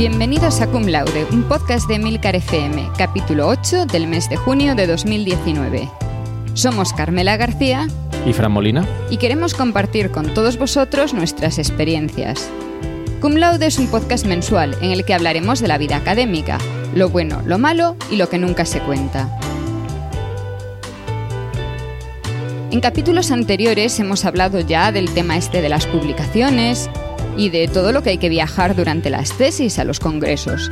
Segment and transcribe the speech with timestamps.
[0.00, 4.74] Bienvenidos a Cum Laude, un podcast de Milcar FM, capítulo 8 del mes de junio
[4.74, 5.90] de 2019.
[6.54, 7.86] Somos Carmela García
[8.24, 12.48] y Fran Molina y queremos compartir con todos vosotros nuestras experiencias.
[13.20, 16.56] Cum Laude es un podcast mensual en el que hablaremos de la vida académica,
[16.94, 19.38] lo bueno, lo malo y lo que nunca se cuenta.
[22.70, 26.88] En capítulos anteriores hemos hablado ya del tema este de las publicaciones
[27.40, 30.68] y de todo lo que hay que viajar durante las tesis a los congresos.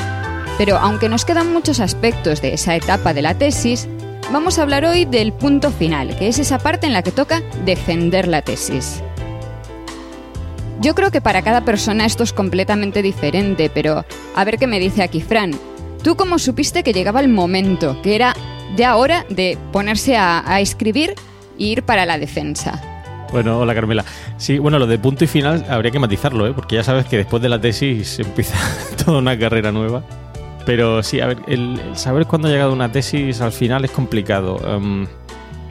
[0.59, 3.89] Pero aunque nos quedan muchos aspectos de esa etapa de la tesis,
[4.31, 7.43] vamos a hablar hoy del punto final, que es esa parte en la que toca
[7.65, 9.03] defender la tesis.
[10.83, 14.05] Yo creo que para cada persona esto es completamente diferente, pero
[14.37, 15.53] a ver qué me dice aquí Fran.
[16.03, 18.37] ¿Tú cómo supiste que llegaba el momento, que era
[18.77, 21.15] ya hora de ponerse a, a escribir
[21.57, 22.98] ir para la defensa.
[23.33, 24.05] Bueno, hola Carmela.
[24.39, 26.53] Sí, bueno, lo de punto y final habría que matizarlo, ¿eh?
[26.55, 28.57] porque ya sabes que después de la tesis empieza
[29.05, 30.03] toda una carrera nueva.
[30.65, 34.59] Pero sí, a ver, el, saber cuándo ha llegado una tesis al final es complicado.
[34.67, 35.07] Em,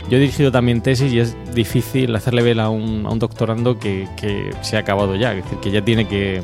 [0.10, 4.52] yo he dirigido también tesis y es difícil hacerle ver a un, doctorando que, que,
[4.62, 6.44] se ha acabado ya, es decir, que ya tiene que,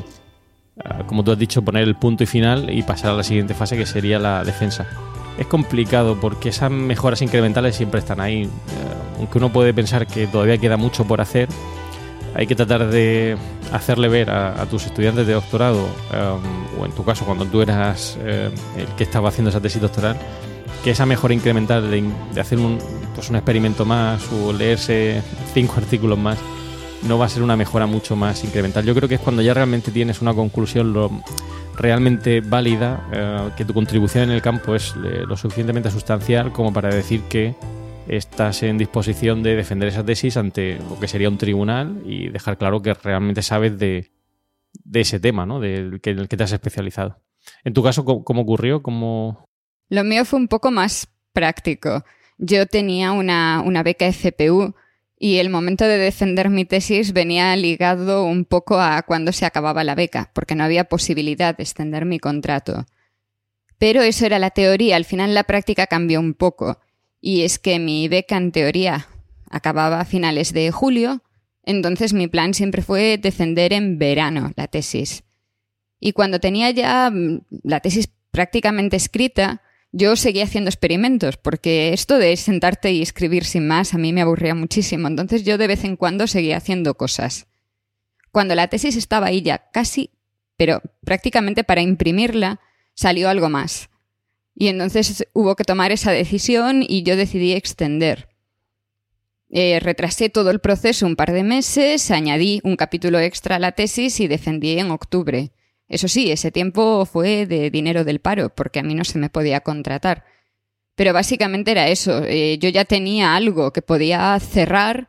[0.84, 3.54] ah, como tú has dicho, poner el punto y final y pasar a la siguiente
[3.54, 4.86] fase que sería la defensa
[5.38, 8.44] es complicado porque esas mejoras incrementales siempre están ahí.
[8.44, 8.48] Eh,
[9.18, 11.48] aunque uno puede pensar que todavía queda mucho por hacer,
[12.34, 13.36] hay que tratar de
[13.72, 18.18] hacerle ver a, tus estudiantes de doctorado, um, o en tu caso cuando tú eras
[18.20, 20.16] eh, el que estaba haciendo esa tesis doctoral,
[20.82, 22.78] que esa mejora incremental de, hacer un,
[23.14, 25.22] pues un experimento más o leerse
[25.54, 26.38] cinco artículos más,
[27.02, 28.84] no va a ser una mejora mucho más incremental.
[28.84, 31.10] Yo creo que es cuando ya realmente tienes una conclusión lo,
[31.76, 36.72] realmente válida, eh, que tu contribución en el campo es eh, lo suficientemente sustancial como
[36.72, 37.54] para decir que
[38.08, 42.58] estás en disposición de defender esa tesis ante lo que sería un tribunal y dejar
[42.58, 44.10] claro que realmente sabes de,
[44.92, 45.60] ese tema, ¿no?
[45.60, 47.20] Del que, el que te has especializado.
[47.62, 48.82] En tu caso, ¿cómo, ocurrió?
[48.82, 49.46] ¿Cómo...
[49.88, 52.04] Lo mío fue un poco más práctico.
[52.38, 54.74] Yo tenía una, una beca FPU
[55.24, 59.82] y el momento de defender mi tesis venía ligado un poco a cuando se acababa
[59.82, 62.84] la beca, porque no había posibilidad de extender mi contrato.
[63.78, 66.78] Pero eso era la teoría, al final la práctica cambió un poco,
[67.22, 69.08] y es que mi beca en teoría
[69.48, 71.22] acababa a finales de julio,
[71.62, 75.24] entonces mi plan siempre fue defender en verano la tesis.
[76.00, 79.62] Y cuando tenía ya mm, la tesis prácticamente escrita,
[79.96, 84.22] yo seguía haciendo experimentos, porque esto de sentarte y escribir sin más a mí me
[84.22, 87.46] aburría muchísimo, entonces yo de vez en cuando seguía haciendo cosas.
[88.32, 90.10] Cuando la tesis estaba ahí ya casi,
[90.56, 92.60] pero prácticamente para imprimirla,
[92.94, 93.88] salió algo más.
[94.56, 98.28] Y entonces hubo que tomar esa decisión y yo decidí extender.
[99.48, 103.70] Eh, retrasé todo el proceso un par de meses, añadí un capítulo extra a la
[103.70, 105.52] tesis y defendí en octubre.
[105.94, 109.30] Eso sí, ese tiempo fue de dinero del paro, porque a mí no se me
[109.30, 110.24] podía contratar.
[110.96, 112.24] Pero básicamente era eso.
[112.24, 115.08] Eh, yo ya tenía algo que podía cerrar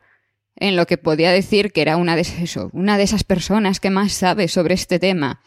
[0.54, 3.90] en lo que podía decir que era una de, eso, una de esas personas que
[3.90, 5.40] más sabe sobre este tema.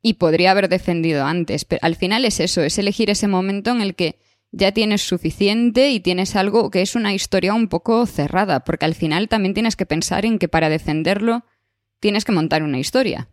[0.00, 1.66] Y podría haber defendido antes.
[1.66, 4.18] Pero al final es eso, es elegir ese momento en el que
[4.52, 8.94] ya tienes suficiente y tienes algo que es una historia un poco cerrada, porque al
[8.94, 11.44] final también tienes que pensar en que para defenderlo
[12.00, 13.28] tienes que montar una historia.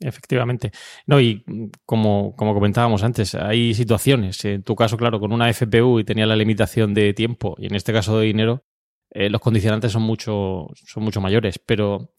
[0.00, 0.70] Efectivamente.
[1.06, 1.44] No, y
[1.84, 4.44] como, como comentábamos antes, hay situaciones.
[4.44, 7.74] En tu caso, claro, con una FPU y tenía la limitación de tiempo, y en
[7.74, 8.64] este caso de dinero,
[9.10, 11.58] eh, los condicionantes son mucho, son mucho mayores.
[11.58, 12.12] Pero,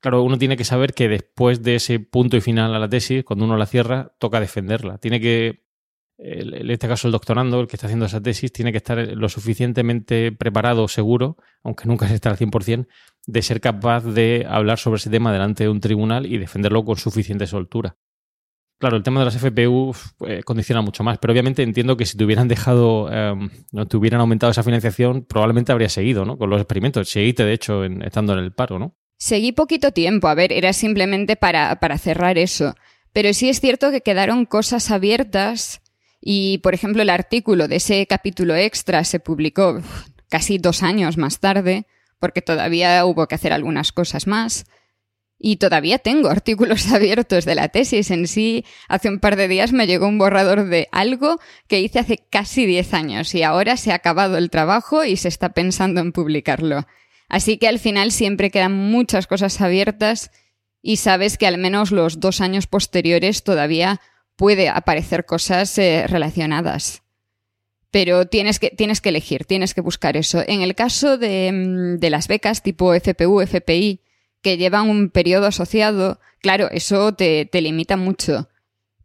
[0.00, 3.24] claro, uno tiene que saber que después de ese punto y final a la tesis,
[3.24, 4.98] cuando uno la cierra, toca defenderla.
[4.98, 5.65] Tiene que
[6.18, 9.28] en este caso el doctorando, el que está haciendo esa tesis, tiene que estar lo
[9.28, 12.86] suficientemente preparado, seguro, aunque nunca se esté al 100%,
[13.26, 16.96] de ser capaz de hablar sobre ese tema delante de un tribunal y defenderlo con
[16.96, 17.96] suficiente soltura.
[18.78, 19.94] Claro, el tema de las FPU
[20.26, 23.96] eh, condiciona mucho más, pero obviamente entiendo que si te hubieran dejado, em, no te
[23.96, 26.36] hubieran aumentado esa financiación, probablemente habría seguido, ¿no?
[26.36, 27.08] Con los experimentos.
[27.08, 28.94] Seguiste, de hecho, estando en el paro, ¿no?
[29.18, 32.74] Seguí poquito tiempo, a ver, era simplemente para, para cerrar eso.
[33.14, 35.80] Pero sí es cierto que quedaron cosas abiertas
[36.20, 39.80] y, por ejemplo, el artículo de ese capítulo extra se publicó
[40.28, 41.86] casi dos años más tarde,
[42.18, 44.66] porque todavía hubo que hacer algunas cosas más.
[45.38, 48.64] Y todavía tengo artículos abiertos de la tesis en sí.
[48.88, 52.66] Hace un par de días me llegó un borrador de algo que hice hace casi
[52.66, 56.86] diez años y ahora se ha acabado el trabajo y se está pensando en publicarlo.
[57.28, 60.30] Así que al final siempre quedan muchas cosas abiertas
[60.80, 64.00] y sabes que al menos los dos años posteriores todavía
[64.36, 67.02] puede aparecer cosas eh, relacionadas.
[67.90, 70.42] Pero tienes que, tienes que elegir, tienes que buscar eso.
[70.46, 74.00] En el caso de, mm, de las becas tipo FPU, FPI,
[74.42, 78.48] que llevan un periodo asociado, claro, eso te, te limita mucho.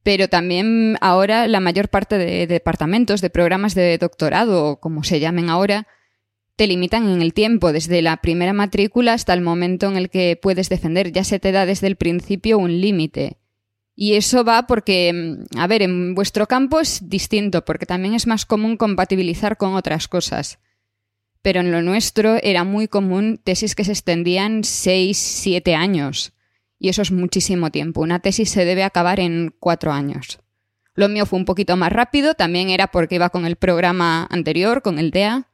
[0.04, 5.50] pero también ahora la mayor parte de departamentos, de programas de doctorado, como se llamen
[5.50, 5.88] ahora,
[6.56, 10.40] te limitan en el tiempo, desde la primera matrícula hasta el momento en el que
[10.42, 11.12] puedes defender.
[11.12, 13.38] Ya se te da desde el principio un límite.
[13.96, 18.28] Y eso va porque, mm, a ver, en vuestro campo es distinto, porque también es
[18.28, 20.60] más común compatibilizar con otras cosas.
[21.42, 26.34] Pero en lo nuestro era muy común tesis que se extendían 6, 7 años.
[26.80, 28.02] Y eso es muchísimo tiempo.
[28.02, 30.40] Una tesis se debe acabar en 4 años.
[30.94, 34.82] Lo mío fue un poquito más rápido, también era porque iba con el programa anterior,
[34.82, 35.48] con el DEA,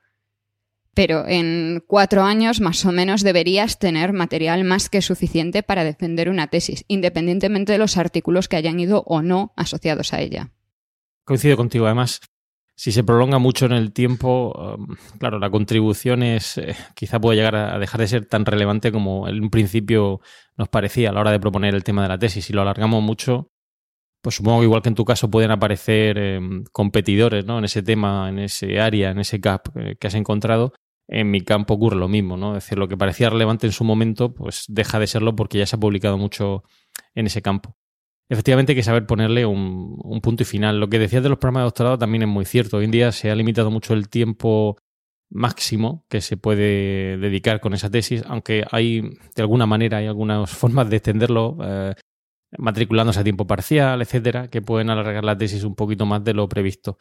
[0.98, 6.28] pero en cuatro años más o menos deberías tener material más que suficiente para defender
[6.28, 10.50] una tesis, independientemente de los artículos que hayan ido o no asociados a ella.
[11.24, 12.20] Coincido contigo, además.
[12.76, 17.38] Si se prolonga mucho en el tiempo, um, claro, la contribución es eh, quizá puede
[17.38, 20.20] llegar a dejar de ser tan relevante como en un principio
[20.58, 22.46] nos parecía a la hora de proponer el tema de la tesis.
[22.46, 23.52] Si lo alargamos mucho,
[24.24, 27.60] pues supongo que igual que en tu caso pueden aparecer em, competidores ¿no?
[27.60, 30.74] en ese tema, en ese área, en ese gap eh, que has encontrado
[31.08, 32.58] en mi campo ocurre lo mismo, ¿no?
[32.58, 35.66] Es decir, lo que parecía relevante en su momento, pues deja de serlo porque ya
[35.66, 36.64] se ha publicado mucho
[37.16, 37.78] en ese campo.
[38.30, 40.80] Efectivamente hay que saber ponerle un, punto y final.
[40.80, 42.78] Lo que decías de los programas de doctorado también es muy cierto.
[42.78, 44.78] Hoy en día se ha limitado mucho el tiempo
[45.30, 50.50] máximo que se puede dedicar con esa tesis, aunque hay, de alguna manera, hay algunas
[50.58, 51.94] formas de extenderlo, eh,
[52.58, 56.50] matriculándose a tiempo parcial, etcétera, que pueden alargar la tesis un poquito más de lo
[56.50, 56.98] previsto.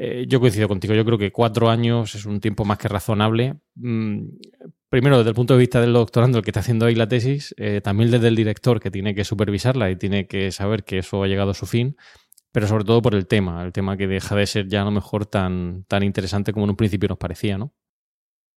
[0.00, 3.56] Eh, yo coincido contigo, yo creo que cuatro años es un tiempo más que razonable.
[3.74, 4.28] Mm,
[4.88, 7.52] primero, desde el punto de vista del doctorando, el que está haciendo ahí la tesis,
[7.58, 11.24] eh, también desde el director que tiene que supervisarla y tiene que saber que eso
[11.24, 11.96] ha llegado a su fin,
[12.52, 14.92] pero sobre todo por el tema, el tema que deja de ser ya a lo
[14.92, 17.74] mejor tan, tan interesante como en un principio nos parecía, ¿no?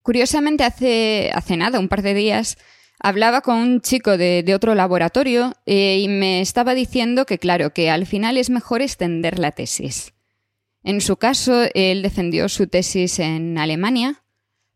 [0.02, 2.56] Curiosamente, hace, hace nada, un par de días,
[3.00, 7.90] hablaba con un chico de, otro laboratorio eh, y me estaba diciendo que, claro, que
[7.90, 10.12] al final es mejor extender la tesis
[10.84, 14.22] en su caso, él defendió su tesis en Alemania,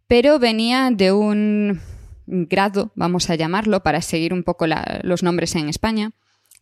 [0.07, 1.81] pero venía de un
[2.27, 4.67] grado, vamos a llamarlo, para seguir un poco
[5.03, 6.13] los nombres en España,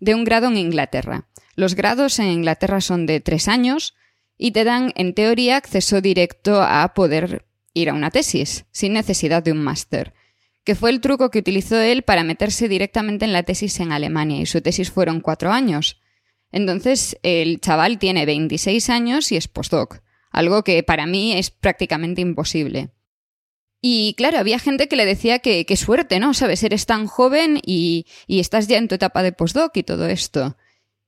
[0.00, 1.28] de un grado en Inglaterra.
[1.56, 3.94] Los grados en Inglaterra son de tres años
[4.36, 7.44] y te dan, en teoría, acceso directo a poder
[7.74, 10.14] ir a una tesis, sin necesidad de un máster,
[10.64, 14.40] que fue el truco que utilizó él para meterse directamente en la tesis en Alemania,
[14.40, 16.00] y su tesis fueron cuatro años.
[16.54, 19.98] Entonces, el chaval tiene 26 años y es postdoc,
[20.30, 22.90] algo que para mí es prácticamente imposible.
[23.80, 26.32] Y claro, había gente que le decía que qué suerte, ¿no?
[26.32, 30.56] Sabes, eres tan joven y, estás ya en tu etapa de postdoc y todo esto.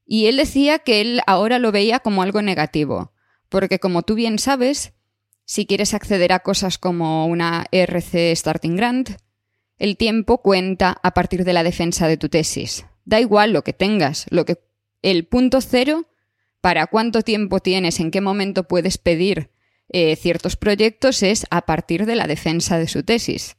[0.04, 3.12] Y él decía que él ahora lo veía como algo negativo,
[3.48, 4.94] porque como tú bien sabes,
[5.44, 9.10] si quieres acceder a cosas como una RC Starting Grant,
[9.78, 12.84] el tiempo cuenta a partir de la defensa de tu tesis.
[13.04, 14.65] Da igual lo que tengas, lo que
[15.06, 16.08] el punto cero
[16.60, 19.50] para cuánto tiempo tienes, en qué momento puedes pedir
[19.88, 23.56] eh, ciertos proyectos es a partir de la defensa de su tesis.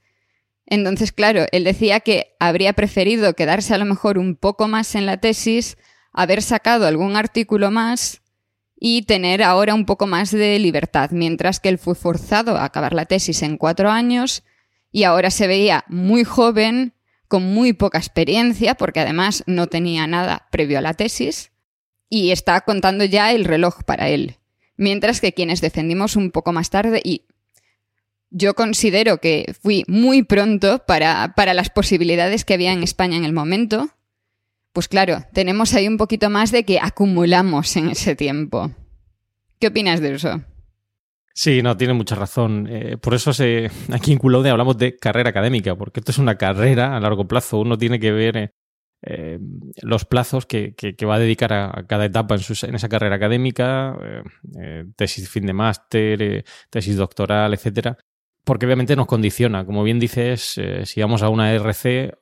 [0.66, 5.06] Entonces, claro, él decía que habría preferido quedarse a lo mejor un poco más en
[5.06, 5.78] la tesis,
[6.12, 8.22] haber sacado algún artículo más
[8.78, 12.94] y tener ahora un poco más de libertad, mientras que él fue forzado a acabar
[12.94, 14.44] la tesis en cuatro años
[14.92, 16.94] y ahora se veía muy joven
[17.28, 21.52] con muy poca experiencia, porque además no tenía nada previo a la tesis,
[22.10, 24.38] y está contando ya el reloj para él.
[24.78, 27.24] Mientras que quienes defendimos un poco más tarde, y
[28.30, 33.26] yo considero que fui muy pronto para, para las posibilidades que había en España en
[33.26, 33.90] el momento,
[34.74, 38.72] pues claro, tenemos ahí un poquito más de que acumulamos en ese tiempo.
[39.60, 40.44] ¿Qué opinas de eso?
[41.40, 42.68] Sí, no, tiene mucha razón.
[42.68, 46.36] Eh, por eso se, aquí en Culode hablamos de carrera académica, porque esto es una
[46.36, 47.60] carrera a largo plazo.
[47.60, 48.54] Uno tiene que ver eh,
[49.04, 49.40] eh,
[49.84, 53.96] los plazos que, que, va a dedicar a, cada etapa en, en esa carrera académica,
[54.96, 57.98] tesis fin de máster, tesis doctoral, etcétera
[58.48, 59.66] porque obviamente nos condiciona.
[59.66, 62.18] Como bien dices, eh, si vamos a una RC,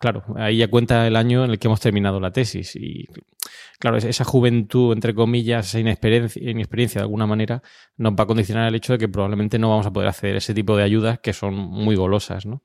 [0.00, 2.74] claro, ahí ya cuenta el año en el que hemos terminado la tesis.
[2.74, 3.06] Y
[3.78, 7.62] claro, esa juventud, entre comillas, esa inexperiencia, inexperiencia de alguna manera,
[7.96, 10.52] nos va a condicionar el hecho de que probablemente no vamos a poder hacer ese
[10.52, 12.64] tipo de ayudas que son muy golosas, ¿no?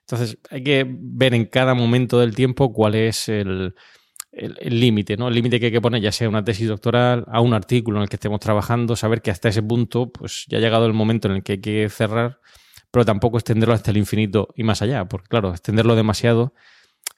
[0.00, 3.74] Entonces, hay que ver en cada momento del tiempo cuál es el
[4.32, 5.28] límite, ¿no?
[5.28, 8.04] El límite que hay que poner, ya sea una tesis doctoral, a un artículo en
[8.04, 11.28] el que estemos trabajando, saber que hasta ese punto, pues ya ha llegado el momento
[11.28, 12.38] en el que hay que cerrar
[12.90, 16.54] pero tampoco extenderlo hasta el infinito y más allá, porque claro, extenderlo demasiado,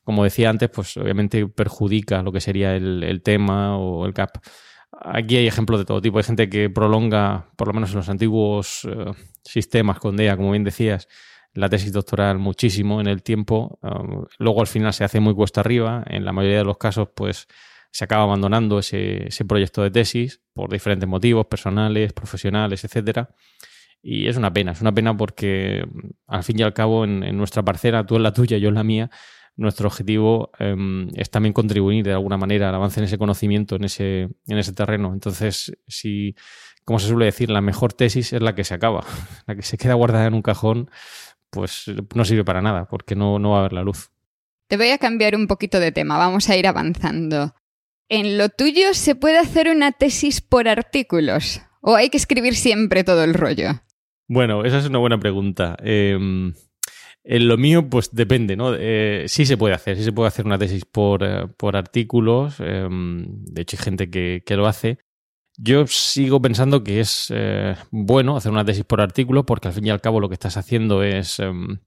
[0.04, 4.38] como decía antes, pues obviamente perjudica lo que sería el, tema o el CAP.
[5.00, 6.18] Aquí hay ejemplos de todo tipo.
[6.18, 10.50] Hay gente que prolonga, por lo menos en los antiguos eh, sistemas con DEA, como
[10.50, 11.08] bien decías,
[11.54, 13.78] la tesis doctoral muchísimo en el tiempo.
[13.82, 16.02] Um, luego al final se hace muy cuesta arriba.
[16.06, 17.48] En la mayoría de los casos, pues
[17.90, 23.34] se acaba abandonando ese, proyecto de tesis por diferentes motivos personales, profesionales, etcétera.
[24.02, 25.86] Y es una pena, es una pena porque
[26.26, 28.82] al fin y al cabo en, nuestra parcela, tú en la tuya, yo en la
[28.82, 29.10] mía,
[29.56, 33.84] nuestro objetivo em, es también contribuir de alguna manera al avance en ese conocimiento, en
[33.84, 35.12] ese, en ese terreno.
[35.12, 36.34] Entonces, si,
[36.84, 39.04] como se suele decir, la mejor tesis es la que se acaba,
[39.46, 40.90] la que se queda guardada en un cajón,
[41.52, 44.10] pues no sirve para nada, porque no, no va a haber la luz.
[44.66, 47.54] Te voy a cambiar un poquito de tema, vamos a ir avanzando.
[48.08, 51.60] ¿En lo tuyo se puede hacer una tesis por artículos?
[51.82, 53.82] ¿O hay que escribir siempre todo el rollo?
[54.28, 55.76] Bueno, esa es una buena pregunta.
[55.82, 56.54] Em,
[57.24, 58.74] en lo mío, pues depende, ¿no?
[58.78, 62.56] Eh, sí se puede hacer, sí se puede hacer una tesis por, eh, artículos.
[62.60, 64.98] Em, de hecho, hay gente que, lo hace.
[65.64, 69.86] Yo sigo pensando que es eh, bueno hacer una tesis por artículo porque al fin
[69.86, 71.78] y al cabo lo que estás haciendo es em,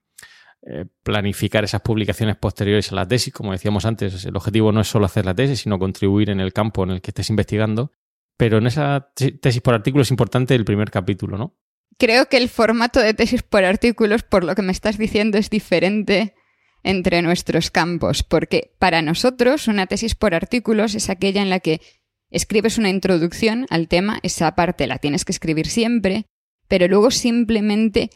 [1.04, 3.34] planificar esas publicaciones posteriores a la tesis.
[3.34, 6.54] Como decíamos antes, el objetivo no es solo hacer la tesis, sino contribuir en el
[6.54, 7.92] campo en el que estés investigando.
[8.38, 11.58] Pero en esa tesis por artículo es importante el primer capítulo, ¿no?
[11.98, 15.50] creo que el formato de tesis por artículos, por lo que me estás diciendo, es
[15.50, 16.36] diferente
[16.84, 21.82] entre nuestros campos, porque para nosotros una tesis por artículos es aquella en la que
[22.36, 26.26] escribes una introducción al tema, esa parte la tienes que escribir siempre,
[26.68, 28.10] pero luego simplemente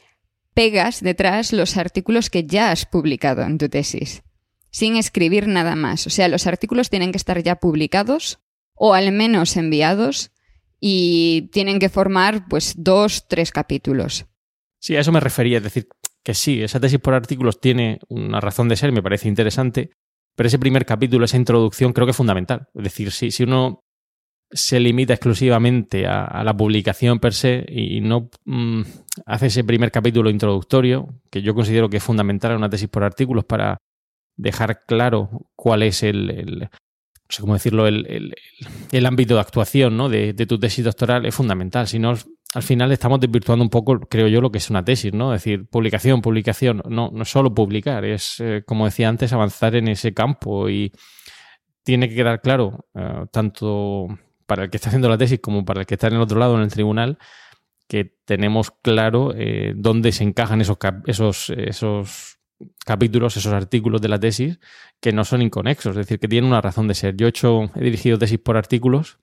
[0.53, 4.23] pegas detrás los artículos que ya has publicado en tu tesis,
[4.71, 6.05] sin escribir nada más.
[6.05, 8.39] O sea, los artículos tienen que estar ya publicados
[8.75, 10.31] o al menos enviados
[10.81, 14.25] y tienen que formar pues dos, tres capítulos.
[14.79, 15.87] Sí, a eso me refería, es decir,
[16.23, 19.91] que sí, esa tesis por artículos tiene una razón de ser, me parece interesante,
[20.35, 22.67] pero ese primer capítulo, esa introducción, creo que es fundamental.
[22.73, 23.83] Es decir, si, si uno
[24.51, 28.81] se limita exclusivamente a, la publicación per se y no mm,
[29.25, 33.03] hace ese primer capítulo introductorio, que yo considero que es fundamental en una tesis por
[33.03, 33.77] artículos para
[34.35, 36.69] dejar claro cuál es el,
[37.29, 40.09] no sé cómo decirlo, el, ámbito de actuación ¿no?
[40.09, 41.87] de, tu tesis doctoral es fundamental.
[41.87, 42.15] Si no,
[42.55, 45.35] al final estamos desvirtuando un poco, creo yo, lo que es una tesis, ¿no?
[45.35, 46.81] Es decir, publicación, publicación.
[46.89, 50.91] No, no solo publicar, es, eh, como decía antes, avanzar en ese campo y
[51.83, 54.07] tiene que quedar claro, eh, tanto
[54.49, 56.39] para el que está haciendo la tesis como para el que está en el otro
[56.39, 57.19] lado, en el tribunal,
[57.87, 62.39] que tenemos claro eh, dónde se encajan esos, esos, esos
[62.83, 64.59] capítulos, esos artículos de la tesis
[64.99, 67.15] que no son inconexos, es decir, que tienen una razón de ser.
[67.15, 69.19] Yo he, hecho, he dirigido tesis por artículos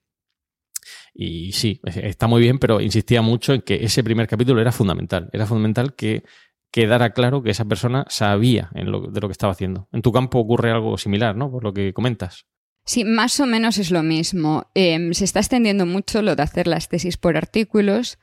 [1.13, 5.29] y sí, está muy bien, pero insistía mucho en que ese primer capítulo era fundamental.
[5.33, 6.23] Era fundamental que
[6.71, 9.89] quedara claro que esa persona sabía de lo que estaba haciendo.
[9.91, 11.51] En tu campo ocurre algo similar, ¿no?
[11.51, 12.45] Por lo que comentas.
[12.87, 14.71] Sí, más o menos es lo mismo.
[14.73, 18.17] Em, se está extendiendo mucho lo de hacer las tesis por artículos.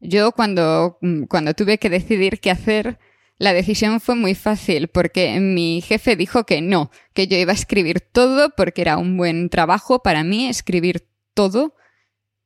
[0.00, 2.98] Yo cuando, cuando tuve que decidir qué hacer,
[3.36, 7.54] la decisión fue muy fácil porque mi jefe dijo que no, que yo iba a
[7.54, 11.74] escribir todo porque era un buen trabajo para mí escribir todo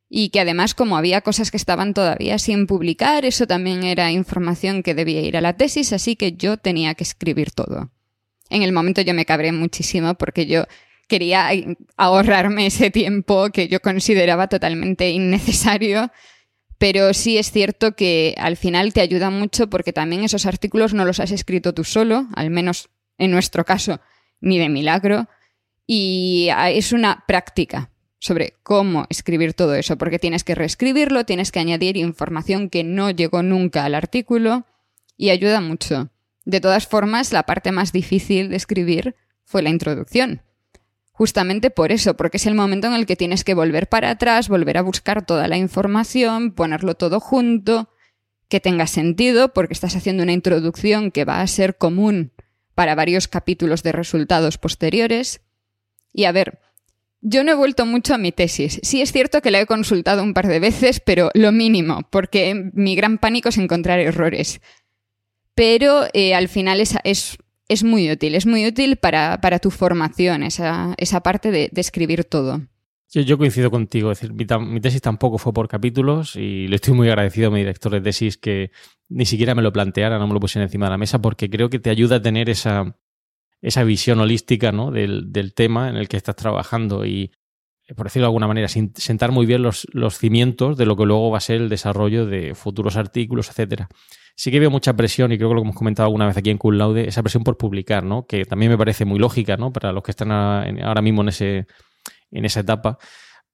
[0.09, 4.83] y que además como había cosas que estaban todavía sin publicar, eso también era información
[4.83, 7.93] que debía ir a la tesis, así que yo tenía que escribir todo.
[8.49, 10.65] En el momento yo me cabré muchísimo porque yo
[11.11, 11.51] quería
[11.99, 16.11] ahorrarme ese tiempo que yo consideraba totalmente innecesario
[16.81, 21.05] pero sí es cierto que al final te ayuda mucho porque también esos artículos no
[21.05, 22.89] los has escrito tú solo, al menos
[23.19, 24.01] en nuestro caso,
[24.41, 25.29] ni de milagro,
[25.87, 31.61] y es una práctica sobre cómo escribir todo eso, porque tienes que reescribirlo, tienes que
[31.61, 34.65] añadir información que no llegó nunca al artículo
[35.19, 36.09] y ayuda mucho.
[36.47, 40.41] De todas formas, la parte más difícil de escribir fue la introducción,
[41.21, 44.49] justamente por eso, porque es el momento en el que tienes que volver para atrás,
[44.49, 47.91] volver a buscar toda la información, ponerlo todo junto,
[48.49, 52.33] que tenga sentido, porque estás haciendo una introducción que va a ser común
[52.75, 55.43] para varios capítulos de resultados posteriores.
[56.15, 56.59] Y a ver,
[57.21, 58.81] yo no he vuelto mucho a mi tesis.
[58.83, 62.71] Sí es cierto que la he consultado un par de veces, pero lo mínimo, porque
[62.73, 64.63] mi gran pánico es encontrar errores.
[65.55, 67.37] Pero eh, al final es, es
[67.71, 72.63] es muy útil, es muy útil para, tu formación, esa, parte de, escribir todo.
[73.13, 77.09] Yo, coincido contigo, es decir, mi, tesis tampoco fue por capítulos y le estoy muy
[77.09, 78.73] agradecido a mi director de tesis que
[79.09, 81.71] ni siquiera me lo planteara, no me lo pusiera encima de la mesa, porque creo
[81.71, 82.97] que te ayuda a tener esa,
[83.63, 84.91] esa visión holística ¿no?
[84.91, 87.31] del, del, tema en el que estás trabajando y,
[87.95, 91.31] por decirlo de alguna manera, sentar muy bien los, los cimientos de lo que luego
[91.31, 93.89] va a ser el desarrollo de futuros artículos, etcétera
[94.41, 96.57] sí que veo mucha presión, y creo que lo hemos comentado alguna vez aquí en
[96.57, 98.25] Cool Laude, esa presión por publicar, ¿no?
[98.27, 99.71] Que también me parece muy lógica, ¿no?
[99.71, 101.67] Para los que están ahora mismo en, ese,
[102.31, 102.97] en esa etapa.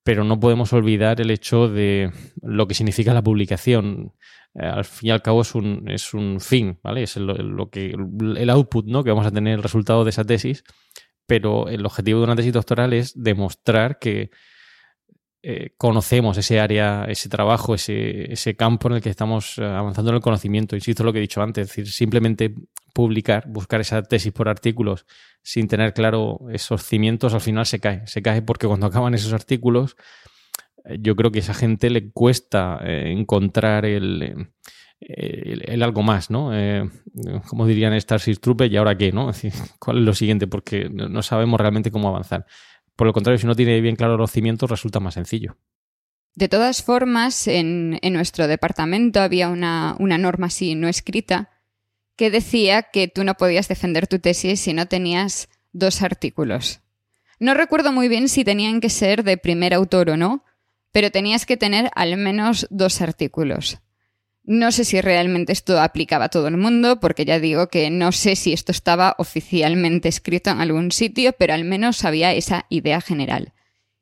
[0.04, 4.12] Pero no podemos olvidar el hecho de lo que significa la publicación.
[4.54, 7.02] Eh, al fin y al cabo es un, es un fin, ¿vale?
[7.02, 7.92] Es lo, que,
[8.36, 9.02] el output, ¿no?
[9.02, 10.62] Que vamos a tener el resultado de esa tesis.
[11.26, 14.30] pero el objetivo de una tesis doctoral es demostrar que
[15.42, 20.10] eh, conocemos ese área, ese trabajo, ese, ese, campo en el que estamos eh, avanzando
[20.10, 20.74] en el conocimiento.
[20.74, 22.54] Insisto en lo que he dicho antes, es decir, simplemente
[22.92, 25.06] publicar, buscar esa tesis por artículos
[25.42, 28.06] sin tener claro esos cimientos, al final se cae.
[28.06, 29.96] Se cae porque cuando acaban esos artículos,
[30.84, 34.48] eh, yo creo que a esa gente le cuesta encontrar el,
[34.98, 36.50] el, algo más, ¿no?
[37.46, 39.30] como dirían Starship Troopers, ¿y ahora qué, no?
[39.78, 40.46] ¿Cuál es lo siguiente?
[40.46, 42.46] Porque no sabemos realmente cómo avanzar.
[42.96, 45.56] Por lo contrario, si no tiene bien claro los cimientos, resulta más sencillo.
[46.34, 51.50] De todas formas, en, nuestro departamento había una, una, norma así no escrita
[52.16, 56.80] que decía que tú no podías defender tu tesis si no tenías dos artículos.
[57.38, 60.44] No recuerdo muy bien si tenían que ser de primer autor o no,
[60.92, 63.78] pero tenías que tener al menos dos artículos.
[64.46, 68.12] No sé si realmente esto aplicaba a todo el mundo, porque ya digo que no
[68.12, 73.00] sé si esto estaba oficialmente escrito en algún sitio, pero al menos había esa idea
[73.00, 73.52] general.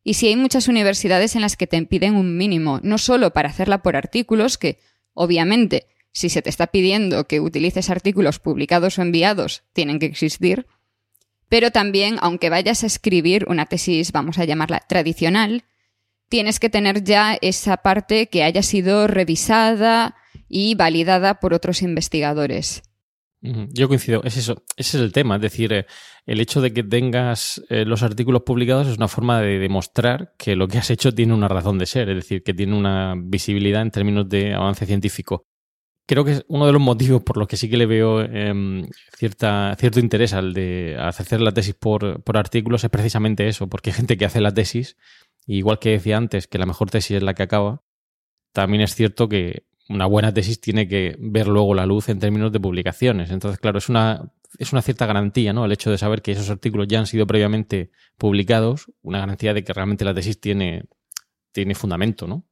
[0.02, 3.48] Y si hay muchas universidades en las que te piden un mínimo, no solo para
[3.48, 4.78] hacerla por artículos, que
[5.14, 10.66] obviamente si se te está pidiendo que utilices artículos publicados o enviados, tienen que existir,
[11.48, 15.64] pero también, aunque vayas a escribir una tesis, vamos a llamarla tradicional,
[16.28, 20.16] tienes que tener ya esa parte que haya sido revisada,
[20.48, 22.82] y validada por otros investigadores.
[23.44, 25.86] Yo coincido, es eso, ese es el tema, es decir, eh,
[26.24, 30.56] el hecho de que tengas eh, los artículos publicados es una forma de demostrar que
[30.56, 33.82] lo que has hecho tiene una razón de ser, es decir, que tiene una visibilidad
[33.82, 35.44] en términos de avance científico.
[36.06, 38.86] Creo que es uno de los motivos por los que sí que le veo em,
[39.14, 43.90] cierta, cierto interés al de hacer la tesis por, por artículos es precisamente eso, porque
[43.90, 44.96] hay gente que hace la tesis,
[45.46, 47.82] igual que decía antes, que la mejor tesis es la que acaba,
[48.52, 52.52] también es cierto que una buena tesis tiene que ver luego la luz en términos
[52.52, 53.30] de publicaciones.
[53.30, 55.64] Entonces, claro, es una, es una cierta garantía, ¿no?
[55.64, 59.62] El hecho de saber que esos artículos ya han sido previamente publicados, una garantía de
[59.62, 60.84] que realmente la tesis tiene,
[61.52, 62.44] tiene fundamento, ¿no?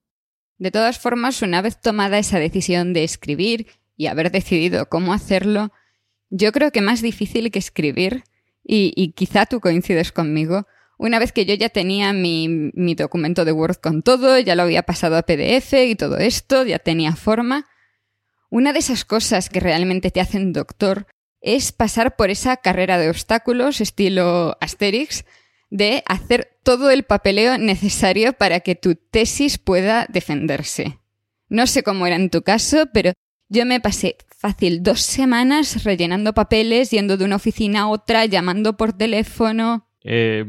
[0.59, 5.73] De todas formas, una vez tomada esa decisión de escribir y haber decidido cómo hacerlo,
[6.31, 8.25] yo creo que más difícil que escribir,
[8.65, 10.67] y, y quizá tú coincides conmigo,
[10.99, 14.83] una vez que yo ya tenía mi, documento de Word con todo, ya lo había
[14.83, 17.67] pasado a PDF y todo esto, ya tenía forma,
[18.51, 21.07] una de esas cosas que realmente te hacen doctor
[21.41, 25.25] es pasar por esa carrera de obstáculos estilo Asterix,
[25.71, 30.99] de hacer todo el papeleo necesario para que tu tesis pueda defenderse.
[31.49, 33.13] No sé cómo era en tu caso, pero
[33.49, 38.77] yo me pasé fácil dos semanas rellenando papeles, yendo de una oficina a otra, llamando
[38.77, 39.89] por teléfono.
[40.05, 40.45] Eh,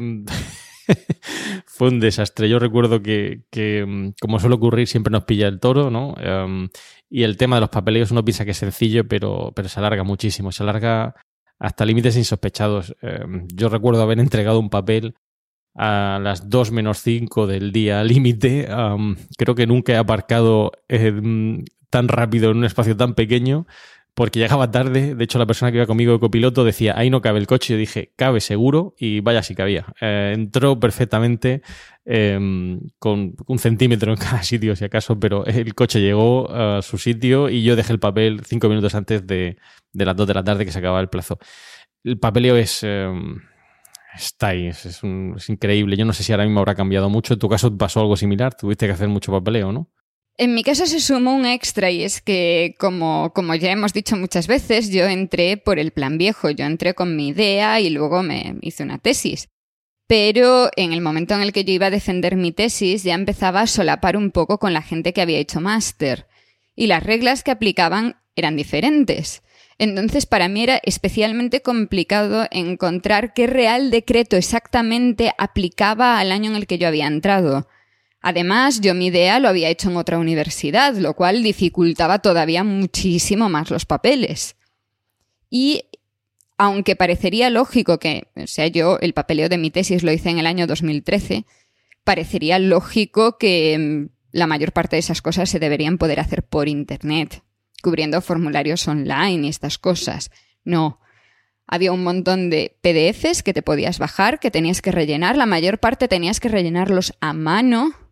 [1.66, 2.50] fue un desastre.
[2.50, 3.44] Yo recuerdo que,
[3.86, 6.16] mm, como suele ocurrir, siempre nos pilla el toro, ¿no?
[6.18, 6.70] Em,
[7.10, 10.04] y el tema de los papeleos uno piensa que es sencillo, pero, pero se alarga
[10.04, 10.52] muchísimo.
[10.52, 11.16] Se alarga
[11.60, 12.96] hasta límites insospechados.
[13.02, 15.16] Em, yo recuerdo haber entregado un papel
[15.76, 18.68] a las 2 menos 5 del día límite.
[19.38, 23.66] creo que nunca he aparcado em, tan rápido en un espacio tan pequeño
[24.16, 25.16] porque llegaba tarde.
[25.16, 27.74] De hecho, la persona que iba conmigo de copiloto decía, ahí no cabe el coche.
[27.74, 29.86] Yo dije, cabe seguro, y vaya si cabía.
[30.02, 31.62] Eh, entró perfectamente
[32.06, 36.98] em, con un centímetro en cada sitio, si acaso, pero el coche llegó a su
[36.98, 39.58] sitio y yo dejé el papel cinco minutos antes de,
[39.94, 41.40] las dos de la tarde que se acababa el plazo.
[42.04, 42.84] El papeleo es...
[42.84, 43.40] Em,
[44.16, 45.98] está ahí, es, es increíble.
[45.98, 47.34] Yo no sé si ahora mismo habrá cambiado mucho.
[47.34, 49.90] En tu caso pasó algo similar, tuviste que hacer mucho papeleo, ¿no?
[50.38, 54.18] En mi caso se sumó un extra y es que, como, como ya hemos dicho
[54.18, 58.24] muchas veces, yo entré por el plan viejo, yo entré con mi idea y luego
[58.24, 59.50] me hice una tesis.
[60.08, 63.62] Pero en el momento en el que yo iba a defender mi tesis ya empezaba
[63.62, 66.28] a solapar un poco con la gente que había hecho máster
[66.76, 69.44] y las reglas que aplicaban eran diferentes.
[69.78, 76.58] Entonces para mí era especialmente complicado encontrar qué real decreto exactamente aplicaba al año en
[76.58, 77.68] el que yo había entrado.
[78.26, 83.50] Además, yo mi idea lo había hecho en otra universidad, lo cual dificultaba todavía muchísimo
[83.50, 84.56] más los papeles.
[85.50, 85.84] Y
[86.58, 90.40] aunque parecería lógico que, o sea, yo el papeleo de mi tesis lo hice en
[90.40, 91.46] el año 2013,
[92.06, 96.70] parecería lógico que mm, la mayor parte de esas cosas se deberían poder hacer por
[96.70, 97.44] Internet,
[97.82, 100.32] cubriendo formularios online y estas cosas.
[100.64, 101.02] No.
[101.68, 105.80] Había un montón de PDFs que te podías bajar, que tenías que rellenar, la mayor
[105.80, 108.03] parte tenías que rellenarlos a mano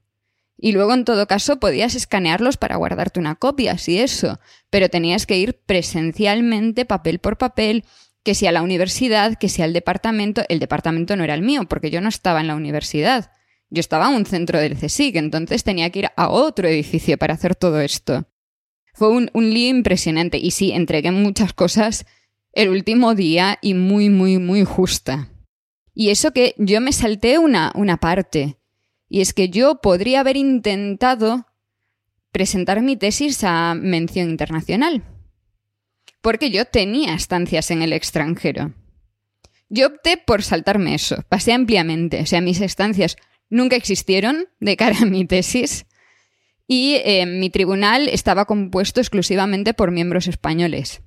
[0.64, 5.26] y luego, en todo caso, podías escanearlos para guardarte una copia, si eso, pero tenías
[5.26, 7.84] que ir presencialmente, papel por papel,
[8.22, 10.44] que sea la universidad, que sea el departamento.
[10.50, 13.32] El departamento no era el mío, porque yo no estaba en la universidad.
[13.72, 17.34] Yo estaba en un centro del CSIC, entonces tenía que ir a otro edificio para
[17.34, 18.28] hacer todo esto.
[18.94, 22.06] Fue un, un lío impresionante y sí, entregué muchas cosas
[22.54, 25.30] el último día y muy, muy, muy justa.
[25.96, 28.61] Y eso que yo me salté una, una parte.
[29.14, 31.46] Y es que yo podría haber intentado
[32.32, 35.04] presentar mi tesis a mención internacional.
[36.22, 38.74] Porque yo tenía estancias en el extranjero.
[39.68, 43.18] Yo opté por saltarme eso, pasé ampliamente, o sea, mis estancias
[43.50, 45.88] nunca existieron de cara a mi tesis
[46.66, 51.02] y eh, mi tribunal estaba compuesto exclusivamente por miembros españoles.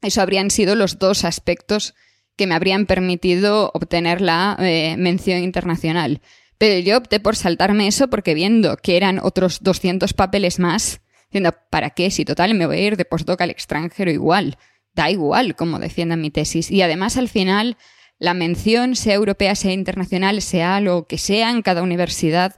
[0.00, 1.94] Eso habrían sido los dos aspectos
[2.34, 6.22] que me habrían permitido obtener la eh, mención internacional.
[6.62, 11.56] Pero yo opté por saltarme eso porque viendo que eran otros 200 papeles más, diciendo,
[11.70, 12.08] ¿para qué?
[12.12, 14.56] Si total me voy a ir de postdoc al extranjero igual.
[14.94, 16.70] Da igual cómo defiendan mi tesis.
[16.70, 17.78] Y además al final
[18.20, 22.54] la mención, sea europea, sea internacional, sea lo que sea en cada universidad,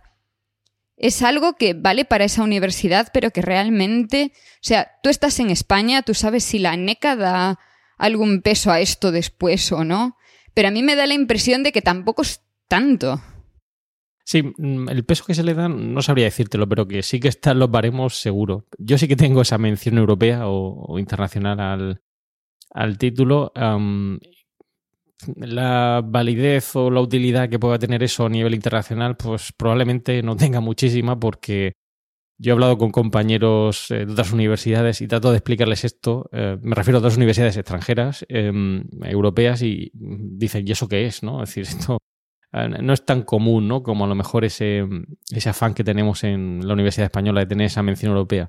[0.98, 5.48] es algo que vale para esa universidad, pero que realmente, o sea, tú estás en
[5.48, 7.58] España, tú sabes si la NECA da
[7.96, 10.18] algún peso a esto después o no,
[10.52, 13.22] pero a mí me da la impresión de que tampoco es tanto.
[14.24, 17.28] Sí, mm, el peso que se le da no sabría decírtelo, pero que sí que
[17.28, 18.66] están los baremos seguro.
[18.78, 22.00] Yo sí que tengo esa mención europea o, internacional
[22.70, 23.52] al, título
[25.36, 30.36] la validez o la utilidad que pueda tener eso a nivel internacional, pues probablemente no
[30.36, 31.74] tenga muchísima porque
[32.38, 36.28] yo he hablado con compañeros eh, de otras universidades y trato de explicarles esto.
[36.32, 41.22] Eh, me refiero a otras universidades extranjeras, em, europeas, y dicen, ¿y eso qué es?
[41.22, 41.42] ¿no?
[41.42, 41.98] Es decir, esto
[42.54, 43.82] no es tan común ¿no?
[43.82, 44.84] como a lo mejor ese,
[45.30, 48.48] ese afán que tenemos en la Universidad Española de tener esa mención europea.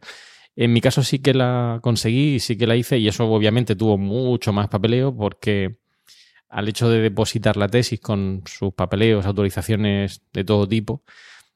[0.55, 3.97] En mi caso sí que la conseguí, sí que la hice y eso obviamente tuvo
[3.97, 5.77] mucho más papeleo porque
[6.49, 11.03] al hecho de depositar la tesis con sus papeleos, autorizaciones de todo tipo,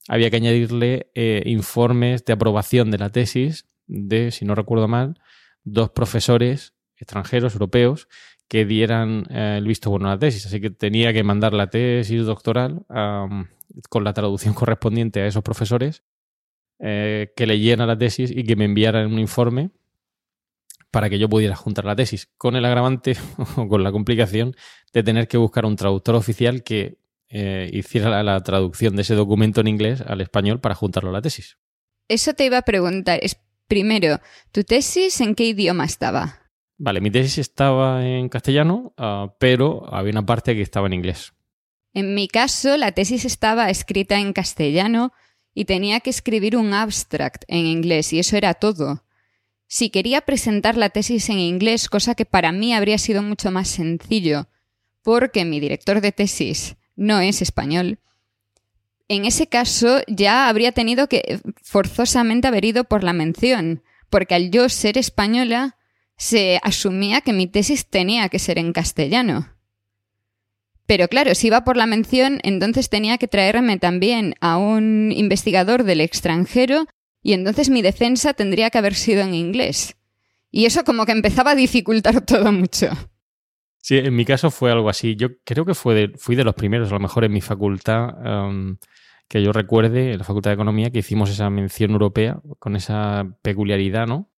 [0.07, 5.19] había que añadirle eh, informes de aprobación de la tesis de, si no recuerdo mal,
[5.63, 8.09] dos profesores extranjeros, europeos,
[8.49, 10.45] que dieran eh, el visto bueno a la tesis.
[10.45, 12.85] Así que tenía que mandar la tesis doctoral
[13.89, 16.03] con la traducción correspondiente a esos profesores,
[16.79, 19.69] eh, que leyeran la tesis y que me enviaran un informe
[20.91, 23.15] para que yo pudiera juntar la tesis, con el agravante
[23.57, 24.55] o con la complicación
[24.91, 26.97] de tener que buscar un traductor oficial que
[27.29, 31.21] eh, hiciera la, traducción de ese documento en inglés al español para juntarlo a la
[31.21, 31.59] tesis.
[32.07, 33.19] Eso te iba a preguntar.
[33.67, 34.19] Primero,
[34.51, 36.48] ¿tu tesis en qué idioma estaba?
[36.81, 41.33] Vale, mi tesis estaba en castellano, ah, pero había una parte que estaba en inglés.
[41.93, 45.11] En mi caso, la tesis estaba escrita en castellano
[45.53, 49.03] y tenía que escribir un abstract en inglés, y eso era todo.
[49.67, 53.67] Si quería presentar la tesis en inglés, cosa que para mí habría sido mucho más
[53.67, 54.47] sencillo,
[55.03, 57.99] porque mi director de tesis no es español,
[59.09, 64.49] en ese caso ya habría tenido que forzosamente haber ido por la mención, porque al
[64.49, 65.75] yo ser española
[66.19, 69.47] se asumía que mi tesis tenía que ser en castellano.
[70.85, 75.83] Pero claro, si iba por la mención, entonces tenía que traerme también a un investigador
[75.85, 76.85] del extranjero
[77.23, 79.95] y entonces mi defensa tendría que haber sido en inglés.
[80.51, 82.89] Y eso como que empezaba a dificultar todo mucho.
[83.77, 85.15] Sí, en mi caso fue algo así.
[85.15, 88.09] Yo creo que fue fui de los primeros, a lo mejor en mi facultad,
[88.49, 88.75] um,
[89.29, 93.37] que yo recuerde, en la Facultad de Economía, que hicimos esa mención europea con esa
[93.41, 94.29] peculiaridad, ¿no?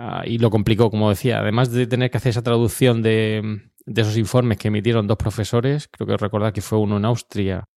[0.00, 1.40] Ah, y lo complicó, como decía.
[1.40, 5.88] Además de tener que hacer esa traducción de, de esos informes que emitieron dos profesores,
[5.88, 7.68] creo que recordar que fue uno en Austria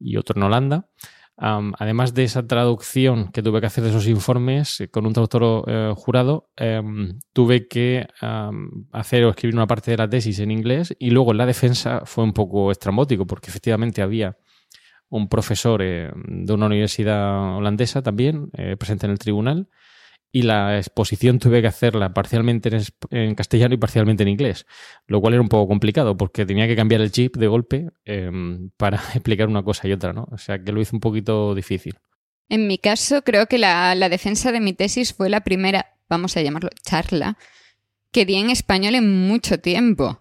[0.00, 0.88] y otro en Holanda,
[1.36, 5.64] además de esa traducción que tuve que hacer de esos informes eh, con un traductor
[5.68, 8.08] eh, jurado, em, tuve que
[8.92, 12.02] hacer o escribir una parte de la tesis en inglés y luego en la defensa
[12.06, 14.36] fue un poco estrambótico porque efectivamente había
[15.10, 19.68] un profesor eh, de una universidad holandesa también presente en el tribunal
[20.36, 22.68] y la exposición tuve que hacerla parcialmente
[23.10, 24.66] en, castellano y parcialmente en inglés,
[25.06, 28.68] lo cual era un poco complicado porque tenía que cambiar el chip de golpe em,
[28.76, 30.28] para explicar una cosa y otra, ¿no?
[30.30, 31.94] O sea que lo hizo un poquito difícil.
[32.50, 36.36] En mi caso, creo que la, la defensa de mi tesis fue la primera, vamos
[36.36, 37.38] a llamarlo, charla,
[38.12, 40.20] que di en español en mucho tiempo.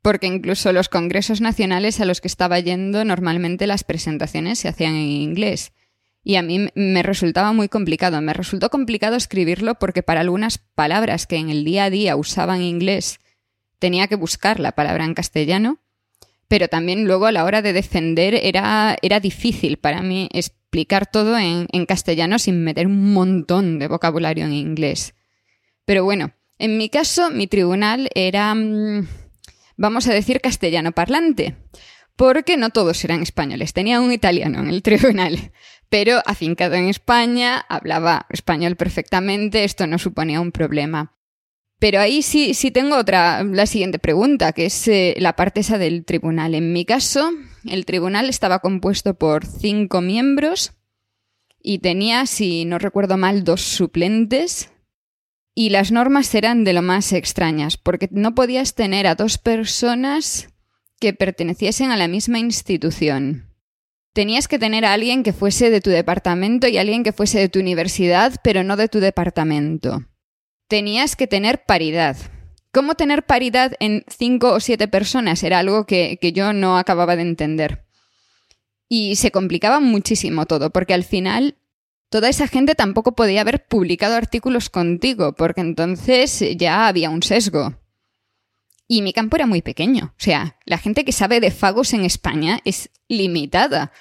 [0.00, 4.94] Porque incluso los congresos nacionales a los que estaba yendo, normalmente las presentaciones se hacían
[4.94, 5.72] en inglés
[6.26, 8.20] y a mí me resultaba muy complicado.
[8.20, 12.62] Me resultó complicado escribirlo porque para algunas palabras que en el día a día usaban
[12.62, 13.20] inglés
[13.78, 15.78] tenía que buscar la palabra en castellano,
[16.48, 21.38] pero también luego a la hora de defender era, era difícil para mí explicar todo
[21.38, 25.14] en, en castellano sin meter un montón de vocabulario en inglés.
[25.84, 29.06] Pero bueno, en mi caso mi tribunal era, mm,
[29.76, 31.54] vamos a decir, castellano parlante
[32.16, 33.72] porque no todos eran españoles.
[33.72, 35.52] Tenía un italiano en el tribunal,
[35.88, 41.12] pero afincado en España, hablaba español perfectamente, esto no suponía un problema.
[41.78, 45.76] Pero ahí sí, sí tengo otra, la siguiente pregunta, que es eh, la parte esa
[45.76, 46.54] del tribunal.
[46.54, 47.30] En mi caso,
[47.66, 50.72] el tribunal estaba compuesto por cinco miembros
[51.62, 54.72] y tenía, si no recuerdo mal, dos suplentes.
[55.54, 60.48] Y las normas eran de lo más extrañas, porque no podías tener a dos personas
[61.00, 63.52] que perteneciesen a la misma institución.
[64.12, 67.48] Tenías que tener a alguien que fuese de tu departamento y alguien que fuese de
[67.48, 70.06] tu universidad, pero no de tu departamento
[70.68, 72.16] tenías que tener paridad.
[72.72, 75.42] ¿Cómo tener paridad en cinco o siete personas?
[75.42, 77.86] Era algo que, yo no acababa de entender.
[78.88, 81.56] Y se complicaba muchísimo todo, porque al final
[82.10, 87.74] toda esa gente tampoco podía haber publicado artículos contigo, porque entonces ya había un sesgo.
[88.88, 90.14] Y mi campo era muy pequeño.
[90.16, 93.92] O sea, la gente que sabe de fagos en España es limitada.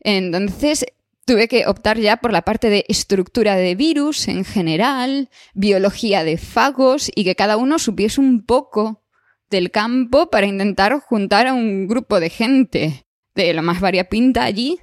[0.00, 0.86] Entonces,
[1.24, 6.38] tuve que optar ya por la parte de estructura de virus en general, biología de
[6.38, 9.02] fagos y que cada uno supiese un poco
[9.50, 14.80] del campo para intentar juntar a un grupo de gente de lo más variapinta allí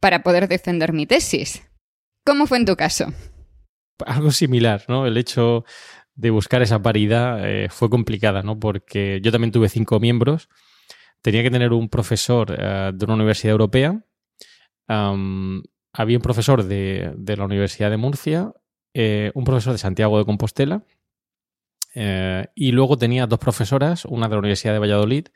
[0.00, 1.62] para poder defender mi tesis.
[2.24, 3.12] ¿Cómo fue en tu caso?
[4.04, 5.06] Algo similar, ¿no?
[5.06, 5.64] El hecho
[6.16, 8.58] de buscar esa paridad eh, fue complicada, ¿no?
[8.58, 10.48] Porque yo también tuve cinco miembros.
[11.20, 14.02] Tenía que tener un profesor eh, de una universidad europea,
[14.88, 18.52] había un profesor de, la Universidad de Murcia,
[18.94, 20.84] eh, un profesor de Santiago de Compostela,
[22.54, 25.28] y luego tenía dos profesoras, una de la Universidad de Valladolid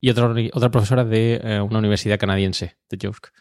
[0.00, 3.32] y otra, profesora de una universidad canadiense, de York.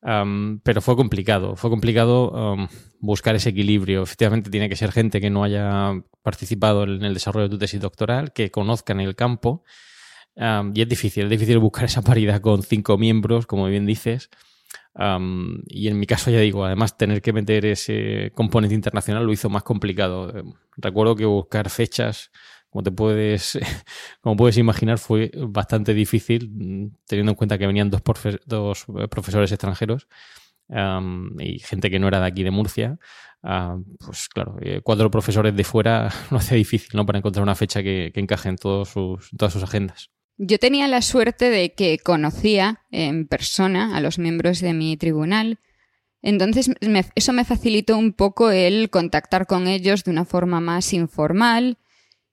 [0.00, 2.56] pero fue complicado, fue complicado
[2.98, 4.02] buscar ese equilibrio.
[4.02, 5.92] Efectivamente, tiene que ser gente que no haya
[6.30, 9.64] participado en el desarrollo de tu tesis doctoral, que conozcan el campo.
[10.74, 14.30] y es difícil, es difícil buscar esa paridad con cinco miembros, como bien dices
[15.68, 19.48] y en mi caso, ya digo, además tener que meter ese componente internacional lo hizo
[19.48, 20.32] más complicado.
[20.76, 22.32] Recuerdo que buscar fechas,
[22.68, 23.58] como te puedes,
[24.20, 28.02] como puedes imaginar, fue bastante difícil, teniendo en cuenta que venían dos,
[28.46, 30.08] dos eh, profesores extranjeros
[30.68, 32.98] y gente que no era de aquí de Murcia.
[33.40, 37.06] pues claro, eh, cuatro profesores de fuera lo hace difícil, ¿no?
[37.06, 40.10] Para encontrar una fecha que, que encaje en todos sus, todas sus agendas.
[40.36, 45.58] Yo tenía la suerte de que conocía en persona a los miembros de mi tribunal,
[46.22, 46.70] entonces
[47.14, 51.78] eso me facilitó un poco el contactar con ellos de una forma más informal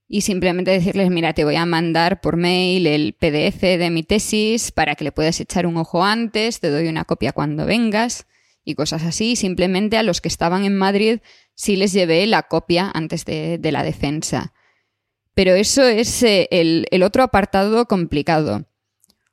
[0.08, 4.72] y simplemente decirles, mira, te voy a mandar por mail el PDF de mi tesis
[4.72, 8.28] para que le puedas echar un ojo antes, te doy una copia cuando vengas
[8.63, 9.36] y cosas así.
[9.36, 11.20] Simplemente a los que estaban en Madrid
[11.56, 14.54] sí les llevé la copia antes de, de la defensa.
[15.36, 18.65] Pero eso es eh, el, otro apartado complicado.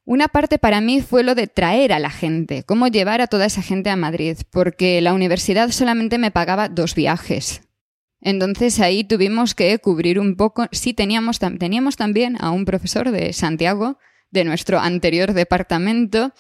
[0.05, 3.47] Una parte para mí fue lo de traer a la gente, cómo llevar a toda
[3.47, 7.63] esa gente a Madrid, porque la universidad solamente me pagaba dos viajes.
[8.23, 10.67] Entonces ahí tuvimos que cubrir un poco.
[10.73, 13.99] Sí, teníamos, teníamos también a un profesor de Santiago,
[14.31, 16.33] de nuestro anterior departamento,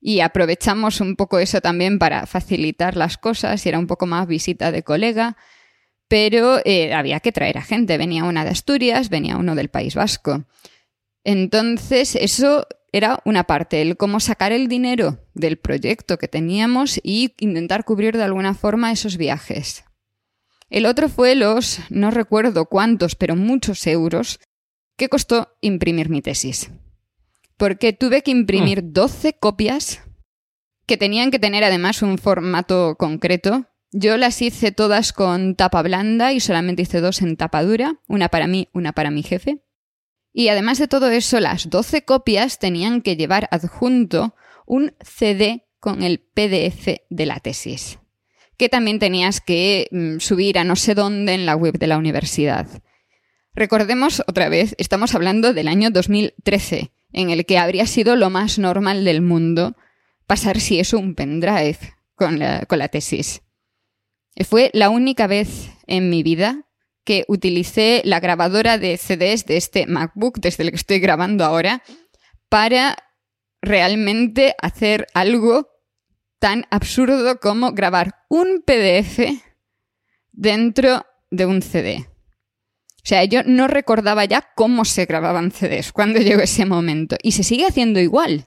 [0.00, 4.26] y aprovechamos un poco eso también para facilitar las cosas, y era un poco más
[4.26, 5.36] visita de colega
[6.10, 7.96] pero eh, había que traer a gente.
[7.96, 10.44] Venía una de Asturias, venía uno del País Vasco.
[11.22, 17.34] Entonces, eso era una parte, el cómo sacar el dinero del proyecto que teníamos y
[17.38, 19.84] intentar cubrir de alguna forma esos viajes.
[20.70, 24.40] El otro fue los, no recuerdo cuántos, pero muchos euros,
[24.96, 26.70] que costó imprimir mi tesis.
[27.56, 29.36] Porque tuve que imprimir 12 ah.
[29.38, 30.02] copias
[30.86, 36.32] que tenían que tener además un formato concreto yo las hice todas con tapa blanda
[36.32, 39.64] y solamente hice dos en tapa dura, una para mí, una para mi jefe.
[40.32, 46.04] Y además de todo eso, las 12 copias tenían que llevar adjunto un CD con
[46.04, 47.98] el PDF de la tesis,
[48.60, 51.96] que también tenías que mm, subir a no sé dónde en la web de la
[51.96, 52.68] universidad.
[53.54, 58.58] Recordemos otra vez, estamos hablando del año 2013, en el que habría sido lo más
[58.58, 59.78] normal del mundo
[60.26, 61.78] pasar si eso un pendrive
[62.14, 63.40] con la, con la tesis.
[64.46, 66.66] Fue la única vez en mi vida
[67.04, 71.82] que utilicé la grabadora de CDs de este MacBook, desde el que estoy grabando ahora,
[72.50, 72.94] para
[73.62, 75.69] realmente hacer algo
[76.40, 79.20] tan absurdo como grabar un PDF
[80.32, 82.08] dentro de un CD.
[82.96, 87.16] O sea, yo no recordaba ya cómo se grababan CDs cuando llegó ese momento.
[87.22, 88.46] Y se sigue haciendo igual.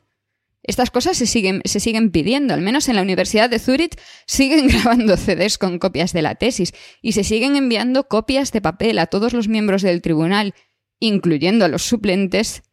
[0.63, 4.67] Estas cosas se siguen, se siguen pidiendo, al menos en la Universidad de Zurich siguen
[4.69, 9.08] grabando CDs con copias de la tesis y se siguen enviando copias de papel a
[9.08, 10.56] todos los miembros del tribunal,
[10.99, 12.63] incluyendo a los suplentes,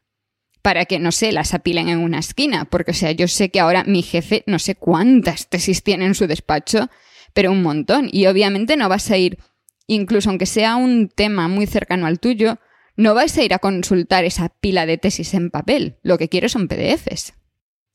[0.62, 3.60] para que, no sé, las apilen en una esquina, porque, o sea, yo sé que
[3.60, 6.88] ahora mi jefe no sé cuántas tesis tiene en su despacho,
[7.32, 9.38] pero un montón, y obviamente no vas a ir
[9.86, 12.58] incluso aunque sea un tema muy cercano al tuyo,
[12.96, 15.96] no vais a ir a consultar esa pila de tesis en papel.
[16.02, 17.32] Lo que quiero son PDFs.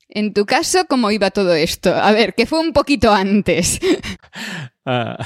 [0.08, 1.94] En tu caso, ¿cómo iba todo esto?
[1.94, 3.80] A ver, que fue un poquito antes.
[4.88, 5.18] Ah,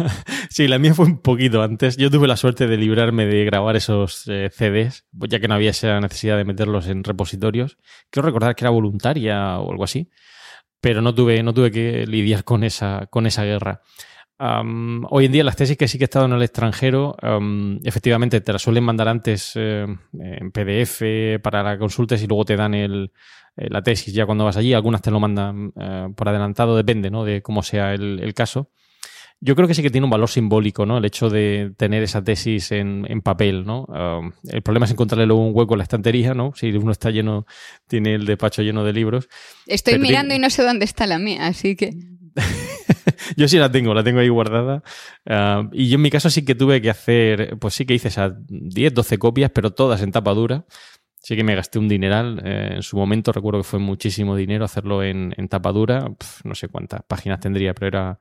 [0.50, 1.96] sí, la mía fue un poquito antes.
[1.96, 5.70] Yo tuve la suerte de librarme de grabar esos eh, CDs, ya que no había
[5.70, 7.78] esa necesidad de meterlos en repositorios.
[8.10, 10.10] Quiero recordar que era voluntaria o algo así,
[10.82, 13.80] pero no tuve, no tuve que lidiar con esa, con esa guerra
[14.38, 17.16] hoy en día las tesis que sí que he estado en el extranjero,
[17.84, 22.56] efectivamente te las suelen mandar antes eh, en PDF para la consulta y luego te
[22.56, 23.12] dan el,
[23.56, 24.72] eh, la tesis ya cuando vas allí.
[24.74, 27.24] Algunas te lo mandan eh, por adelantado, depende ¿no?
[27.24, 28.70] de cómo sea el, caso.
[29.40, 30.98] Yo creo que sí que tiene un valor simbólico, ¿no?
[30.98, 33.86] El hecho de tener esa tesis en, papel, ¿no?
[34.48, 36.52] el problema es encontrarle luego un hueco en la estantería, ¿no?
[36.56, 37.46] Si uno está lleno,
[37.86, 39.28] tiene el despacho lleno de libros.
[39.66, 41.94] Estoy mirando y no sé dónde está la mía, así que...
[43.36, 44.82] yo sí la tengo, la tengo ahí guardada.
[45.26, 48.08] Ah, y yo en mi caso sí que tuve que hacer, pues sí que hice
[48.08, 50.64] esas 10, 12 copias, pero todas en tapa dura.
[51.20, 52.40] Sí que me gasté un dineral.
[52.44, 56.08] Eh, en su momento recuerdo que fue muchísimo dinero hacerlo en, en tapa dura.
[56.44, 58.18] no sé cuántas páginas tendría, pero era,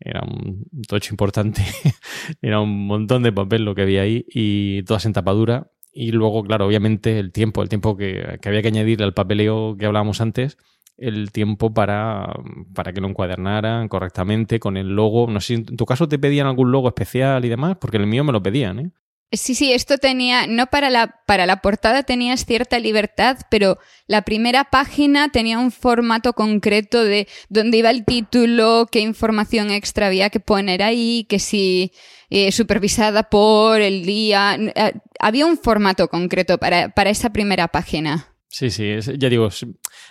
[0.00, 1.62] era un tocho importante.
[2.42, 5.70] era un montón de papel lo que había ahí y todas en tapa dura.
[5.92, 9.76] Y luego, claro, obviamente el tiempo, el tiempo que, que había que añadirle al papeleo
[9.76, 10.56] que hablábamos antes,
[11.00, 12.32] el tiempo para,
[12.74, 15.26] para que lo encuadernaran correctamente con el logo.
[15.26, 18.22] No sé en tu caso te pedían algún logo especial y demás, porque el mío
[18.22, 18.90] me lo pedían, ¿eh?
[19.32, 24.22] Sí, sí, esto tenía, no para la, para la portada tenías cierta libertad, pero la
[24.22, 30.30] primera página tenía un formato concreto de dónde iba el título, qué información extra había
[30.30, 31.92] que poner ahí, que si
[32.28, 34.56] eh, supervisada por el día.
[34.58, 38.29] Eh, había un formato concreto para, para esa primera página.
[38.52, 39.48] Sí, sí, ya digo,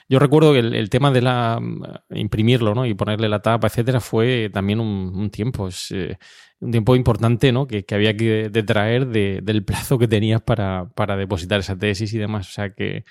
[0.07, 1.59] yo recuerdo que el, tema de la
[2.09, 2.85] imprimirlo, ¿no?
[2.85, 6.17] Y ponerle la tapa, etcétera, fue también un, tiempo, es eh,
[6.61, 7.67] un tiempo importante, ¿no?
[7.67, 12.47] Que, había que detraer del plazo que tenías para, para, depositar esa tesis y demás.
[12.47, 13.03] O sea que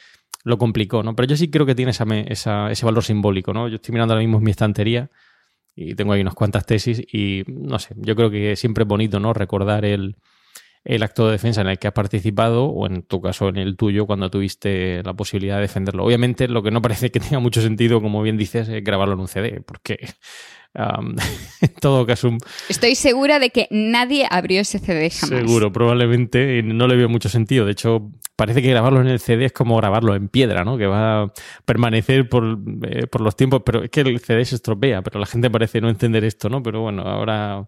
[0.44, 1.14] lo complicó, ¿no?
[1.14, 3.68] Pero yo sí creo que tiene esa, ese valor simbólico, ¿no?
[3.68, 5.10] Yo estoy mirando ahora mismo mi estantería
[5.76, 9.20] y tengo ahí unas cuantas tesis y no sé, yo creo que siempre es bonito,
[9.20, 9.34] ¿no?
[9.34, 10.16] Recordar el
[10.84, 13.76] el acto de defensa en el que has participado o en tu caso en el
[13.76, 16.04] tuyo cuando tuviste la posibilidad de defenderlo.
[16.04, 19.20] Obviamente lo que no parece que tenga mucho sentido, como bien dices, es grabarlo en
[19.20, 19.98] un CD, porque
[20.74, 22.30] en todo caso...
[22.68, 25.40] Estoy segura de que nadie abrió ese CD jamás.
[25.40, 27.64] Seguro, probablemente no le veo mucho sentido.
[27.64, 30.78] De hecho, parece que grabarlo en el CD es como grabarlo en piedra, ¿no?
[30.78, 31.32] Que va a
[31.64, 35.26] permanecer por, eh, por los tiempos, pero es que el CD se estropea, pero la
[35.26, 36.62] gente parece no entender esto, ¿no?
[36.62, 37.66] Pero bueno, ahora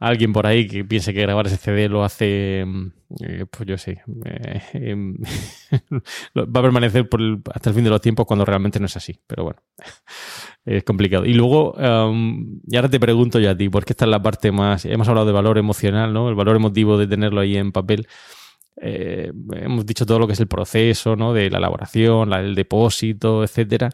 [0.00, 3.76] alguien por ahí que piense que grabar ese CD lo hace, mm, eh, pues yo
[3.76, 5.14] sé, eh, em,
[6.36, 7.08] va a permanecer
[7.54, 9.20] hasta el fin de los tiempos cuando realmente no es así.
[9.26, 9.60] Pero bueno,
[10.64, 11.26] es complicado.
[11.26, 14.86] Y luego, y ahora te pregunto yo a ti, porque esta es la parte más,
[14.86, 16.30] hemos hablado de valor emocional, ¿no?
[16.30, 18.08] El valor emotivo de tenerlo ahí en papel.
[18.82, 21.34] Eh, hemos dicho todo lo que es el proceso, ¿no?
[21.34, 23.90] De la elaboración, el depósito, etcétera.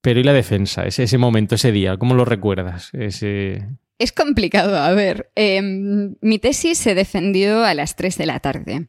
[0.00, 0.84] Pero ¿y la defensa?
[0.84, 2.90] Ese momento, ese día, ¿cómo lo recuerdas?
[2.94, 3.68] Ese,
[4.00, 4.78] es complicado.
[4.78, 8.88] A ver, em, mi tesis se defendió a las 3 de la tarde.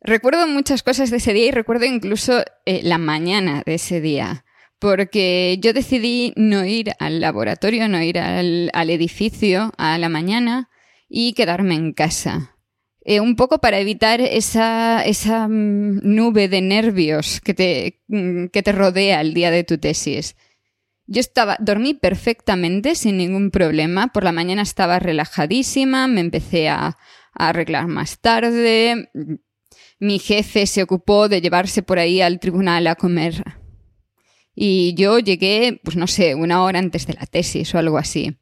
[0.00, 4.44] Recuerdo muchas cosas de ese día y recuerdo incluso eh, la mañana de ese día,
[4.78, 10.70] porque yo decidí no ir al laboratorio, no ir al, edificio a la mañana
[11.08, 12.56] y quedarme en casa.
[13.04, 18.62] Eh, un poco para evitar esa, esa mm, nube de nervios que te, mm, que
[18.62, 20.36] te rodea el día de tu tesis.
[21.06, 24.08] Yo estaba, dormí perfectamente, sin ningún problema.
[24.08, 26.96] Por la mañana estaba relajadísima, me empecé a,
[27.34, 29.10] arreglar más tarde.
[29.98, 33.42] Mi jefe se ocupó de llevarse por ahí al tribunal a comer.
[34.54, 38.38] Y yo llegué, pues no sé, una hora antes de la tesis o algo así.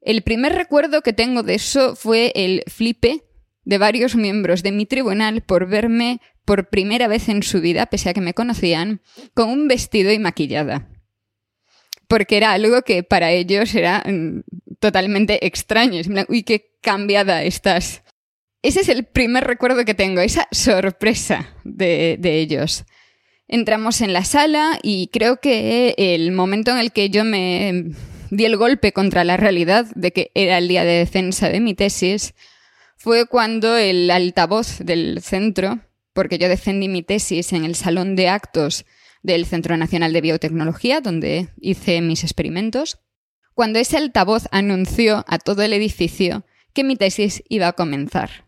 [0.00, 3.22] El primer recuerdo que tengo de eso fue el flipe
[3.62, 8.10] de varios miembros de mi tribunal por verme por primera vez en su vida, pese
[8.10, 9.00] a que me conocían,
[9.32, 10.93] con un vestido y maquillada
[12.08, 14.42] porque era algo que para ellos era mm,
[14.78, 16.00] totalmente extraño.
[16.28, 18.02] uy, qué cambiada estás.
[18.62, 22.84] Ese es el primer recuerdo que tengo, esa sorpresa de, de ellos.
[23.46, 27.90] Entramos en la sala y creo que el momento en el que yo me
[28.30, 31.74] di el golpe contra la realidad de que era el día de defensa de mi
[31.74, 32.34] tesis
[32.96, 35.80] fue cuando el altavoz del centro,
[36.14, 38.86] porque yo defendí mi tesis en el salón de actos
[39.24, 43.00] del Centro Nacional de Biotecnología, donde hice mis experimentos,
[43.54, 46.44] cuando ese altavoz anunció a todo el edificio
[46.74, 48.44] que mi tesis iba a comenzar.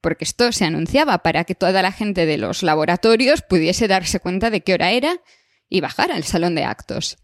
[0.00, 4.50] Porque esto se anunciaba para que toda la gente de los laboratorios pudiese darse cuenta
[4.50, 5.20] de qué hora era
[5.68, 7.18] y bajar al salón de actos.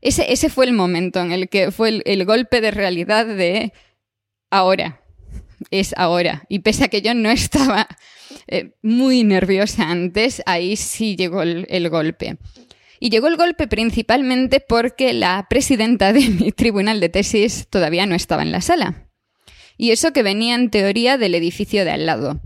[0.00, 3.72] Ese, ese fue el momento en el que fue el golpe de realidad de
[4.48, 5.02] ahora,
[5.70, 6.44] es ahora.
[6.48, 7.86] Y pese a que yo no estaba
[8.46, 12.36] eh, muy nerviosa antes, ahí sí llegó el, golpe.
[13.00, 18.14] Y llegó el golpe principalmente porque la presidenta de mi tribunal de tesis todavía no
[18.14, 19.08] estaba en la sala.
[19.76, 22.40] Y eso que venía en teoría del edificio de al lado,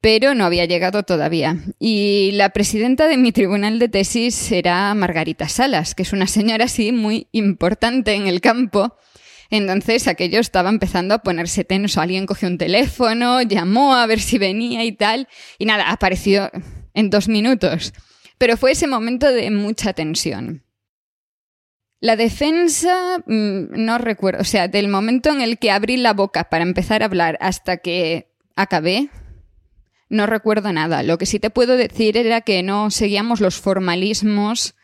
[0.00, 1.56] pero no había llegado todavía.
[1.78, 6.64] Y la presidenta de mi tribunal de tesis era Margarita Salas, que es una señora
[6.64, 8.96] así muy importante en el campo
[9.56, 12.00] entonces aquello estaba empezando a ponerse tenso.
[12.00, 15.28] Alguien cogió un teléfono, llamó a ver si venía y tal.
[15.58, 16.50] Y nada, apareció
[16.92, 17.92] en dos minutos.
[18.36, 20.64] Pero fue ese momento de mucha tensión.
[22.00, 26.50] La defensa, mm, no recuerdo, o sea, del momento en el que abrí la boca
[26.50, 29.08] para empezar a hablar hasta que acabé,
[30.08, 31.02] no recuerdo nada.
[31.02, 34.74] Lo que sí te puedo decir era que no seguíamos los formalismos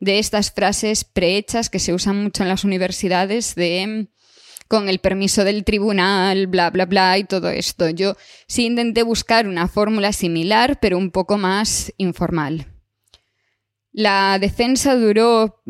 [0.00, 4.08] de estas frases prehechas que se usan mucho en las universidades de
[4.66, 7.90] con el permiso del tribunal, bla, bla, bla, y todo esto.
[7.90, 12.68] Yo sí intenté buscar una fórmula similar, pero un poco más informal.
[13.92, 15.60] La defensa duró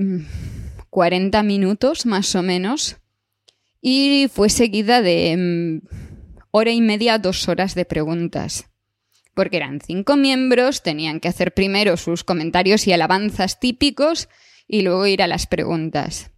[0.91, 2.99] 40 mm, minutos, más o menos,
[3.81, 5.89] y fue seguida de mm,
[6.51, 8.70] hora y media, dos horas de preguntas
[9.35, 14.28] porque eran cinco miembros, tenían que hacer primero sus comentarios y alabanzas típicos
[14.66, 16.31] y luego ir a las preguntas.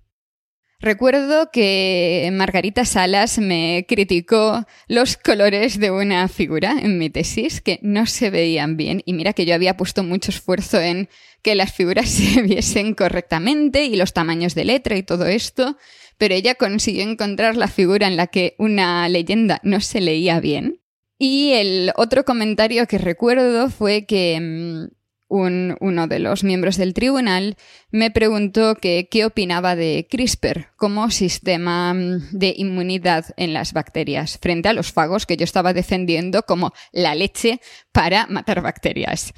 [0.82, 7.78] Recuerdo que Margarita Salas me criticó los colores de una figura en mi tesis que
[7.82, 11.09] no se veían bien y mira que yo había puesto mucho esfuerzo en
[11.40, 15.76] que las figuras se viesen correctamente y los tamaños de letra y todo esto,
[16.18, 20.82] pero ella consiguió encontrar la figura en la que una leyenda no se leía bien
[21.25, 24.93] y el otro comentario que recuerdo fue que mm,
[25.29, 27.57] uno de los miembros del tribunal
[27.93, 34.68] me preguntó qué opinaba de CRISPR como sistema mm, de inmunidad en las bacterias frente
[34.68, 37.61] a los fagos que yo estaba defendiendo como la leche
[37.93, 39.33] para matar bacterias.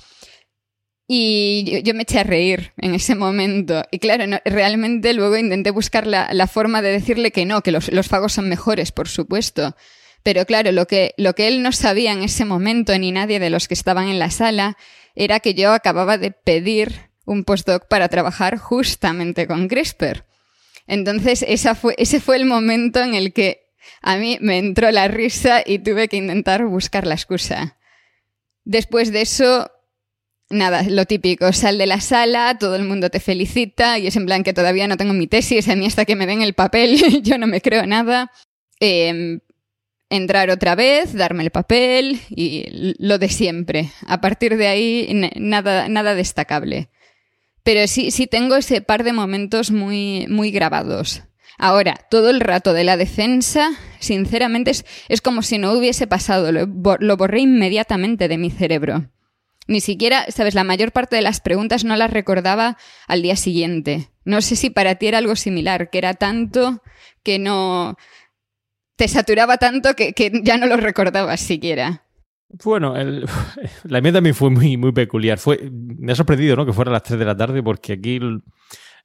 [1.07, 3.85] Y yo, me eché a reír en ese momento.
[3.91, 8.09] Y claro, realmente luego intenté buscar la, forma de decirle que no, que los, los
[8.09, 9.77] fagos son mejores, por supuesto.
[10.25, 13.51] Pero claro, lo que, lo que él no sabía en ese momento, ni nadie de
[13.51, 14.77] los que estaban en la sala,
[15.15, 20.25] era que yo acababa de pedir un postdoc para trabajar justamente con CRISPR.
[20.87, 23.67] Entonces, esa fue, ese fue el momento en el que
[24.01, 27.77] a mí me entró la risa y tuve que intentar buscar la excusa.
[28.65, 29.71] Después de eso,
[30.49, 34.25] nada, lo típico, sal de la sala, todo el mundo te felicita y es en
[34.25, 36.97] plan que todavía no tengo mi tesis, a mí hasta que me den el papel
[37.23, 38.31] yo no me creo nada.
[38.81, 39.41] Eh,
[40.17, 43.91] entrar otra vez, darme el papel y lo de siempre.
[44.07, 46.89] A partir de ahí, nada, nada destacable.
[47.63, 51.23] Pero sí, sí tengo ese par de momentos muy, muy grabados.
[51.59, 56.53] Ahora, todo el rato de la defensa, sinceramente, es, es como si no hubiese pasado.
[56.53, 59.09] Lo, lo, borré inmediatamente de mi cerebro.
[59.67, 64.11] Ni siquiera, sabes, la mayor parte de las preguntas no las recordaba al día siguiente.
[64.25, 66.83] No sé si para ti era algo similar, que era tanto
[67.23, 67.97] que no,
[68.97, 72.03] te saturaba tanto que, ya no lo recordabas siquiera.
[72.65, 72.95] Bueno,
[73.85, 75.39] la mía también fue muy, muy peculiar.
[75.39, 76.67] Fue, me ha sorprendido ¿no?
[76.67, 78.21] que fuera a las 3 de la tarde porque aquí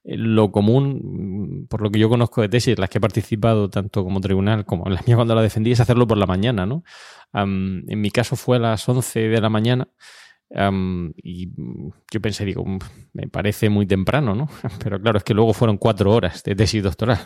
[0.04, 4.22] lo común, por lo que yo conozco de tesis, las que he participado tanto como
[4.22, 6.66] tribunal como en la mía cuando la defendí, es hacerlo por la mañana.
[6.66, 6.84] ¿no?
[7.34, 9.88] en mi caso fue a las 11 de la mañana
[10.52, 11.50] y
[12.12, 12.80] yo pensé, digo, mm,
[13.14, 14.50] me parece muy temprano, ¿no?
[14.84, 17.20] Pero claro, es que luego fueron cuatro horas de tesis doctoral,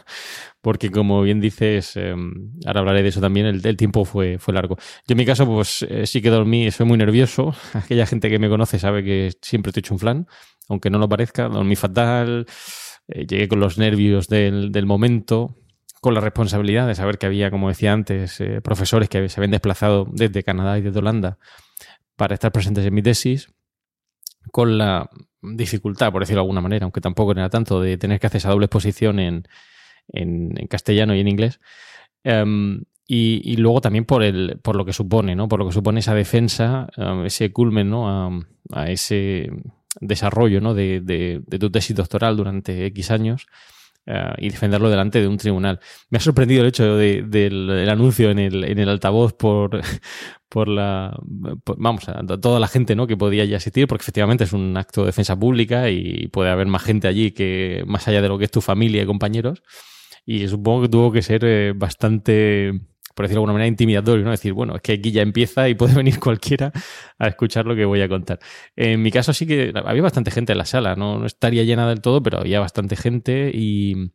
[0.62, 4.76] porque como bien dices, em, ahora hablaré de eso también, el, tiempo fue, fue largo.
[5.08, 7.54] Yo en mi caso, pues eh, sí que dormí, soy muy nervioso.
[7.74, 10.28] Aquella gente que me conoce sabe que siempre te he hecho un flan,
[10.68, 11.48] aunque no lo parezca.
[11.48, 12.46] Dormí fatal,
[13.08, 15.56] eh, llegué con los nervios del, del momento,
[16.02, 19.52] con la responsabilidad de saber que había, como decía antes, eh, profesores que se habían
[19.52, 21.40] desplazado desde Canadá y desde Holanda
[22.16, 23.50] para estar presentes en mi tesis,
[24.52, 25.10] con la
[25.42, 28.50] dificultad, por decirlo de alguna manera, aunque tampoco era tanto, de tener que hacer esa
[28.50, 29.44] doble exposición en,
[30.70, 31.60] castellano y en inglés.
[32.24, 35.48] Em, y, luego también por, el, por lo que supone, ¿no?
[35.48, 38.46] Por lo que supone esa defensa, em, ese culmen, ¿no?
[38.72, 39.50] A, ese
[40.00, 40.74] desarrollo, ¿no?
[40.74, 43.48] De, de, tu tesis doctoral durante X años.
[44.06, 45.80] Eh, y defenderlo delante de un tribunal.
[46.10, 49.82] Me ha sorprendido el hecho del, anuncio en el, en el altavoz por,
[50.54, 51.18] por la
[51.78, 53.08] vamos a toda la gente ¿no?
[53.08, 56.68] que podía ya asistir porque efectivamente es un acto de defensa pública y puede haber
[56.68, 59.64] más gente allí que más allá de lo que es tu familia y compañeros
[60.28, 62.72] y supongo que tuvo que ser eh, bastante
[63.16, 64.32] por decirlo de alguna manera, intimidatorio, ¿no?
[64.32, 66.72] Decir, bueno, es que aquí ya empieza y puede venir cualquiera
[67.18, 68.40] a escuchar lo que voy a contar.
[68.76, 72.02] En mi caso sí que había bastante gente en la sala, no, estaría llena del
[72.02, 74.12] todo, pero había bastante gente y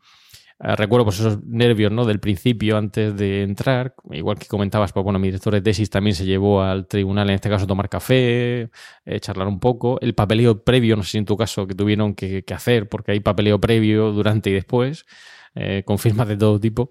[0.58, 2.04] recuerdo pues esos nervios ¿no?
[2.04, 6.16] del principio antes de entrar, igual que comentabas, pues bueno, mi director de tesis también
[6.16, 8.70] se llevó al tribunal, en este caso, a tomar café,
[9.04, 12.14] eh, charlar un poco, el papeleo previo, no sé si en tu caso, que tuvieron
[12.14, 15.06] que, hacer, porque hay papeleo previo durante y después,
[15.54, 16.90] eh, con firmas de todo tipo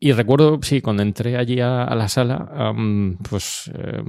[0.00, 2.74] y recuerdo, sí, cuando entré allí a, la sala,
[3.28, 4.02] pues, eh,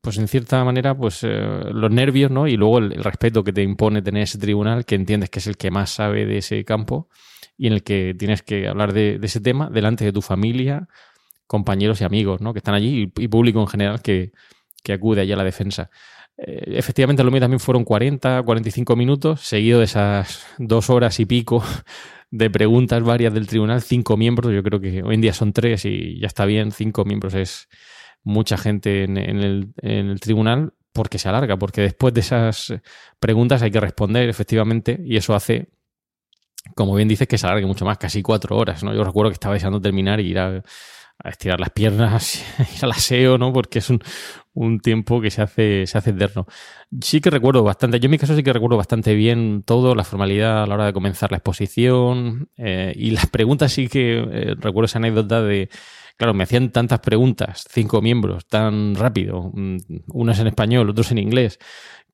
[0.00, 2.46] pues en cierta manera, pues eh, los nervios, ¿no?
[2.46, 5.56] Y luego el, respeto que te impone tener ese tribunal, que entiendes que es el
[5.56, 7.08] que más sabe de ese campo
[7.58, 10.88] y en el que tienes que hablar de, ese tema delante de tu familia,
[11.46, 12.54] compañeros y amigos, ¿no?
[12.54, 14.32] Que están allí y, público en general que,
[14.82, 15.90] que, acude allí a la defensa.
[16.38, 21.26] Eh, efectivamente, lo mío también fueron 40, 45 minutos, seguido de esas dos horas y
[21.26, 21.62] pico
[22.30, 25.84] de preguntas varias del tribunal, cinco miembros, yo creo que hoy en día son tres
[25.84, 27.68] y ya está bien, cinco miembros es
[28.22, 32.74] mucha gente en, el, tribunal porque se alarga, porque después de esas
[33.18, 35.70] preguntas hay que responder efectivamente y eso hace,
[36.74, 38.94] como bien dices, que se alargue mucho más, casi cuatro horas, ¿no?
[38.94, 40.62] Yo recuerdo que estaba deseando terminar y ir a,
[41.22, 42.44] a estirar las piernas,
[42.76, 43.52] ir al aseo, ¿no?
[43.52, 44.00] Porque es un,
[44.54, 46.46] un, tiempo que se hace, se hace eterno.
[47.00, 50.04] Sí que recuerdo bastante, yo en mi caso sí que recuerdo bastante bien todo, la
[50.04, 54.54] formalidad a la hora de comenzar la exposición eh, y las preguntas sí que eh,
[54.56, 55.68] recuerdo esa anécdota de,
[56.16, 59.78] claro, me hacían tantas preguntas, cinco miembros, tan rápido, mm,
[60.12, 61.58] unas en español, otros en inglés,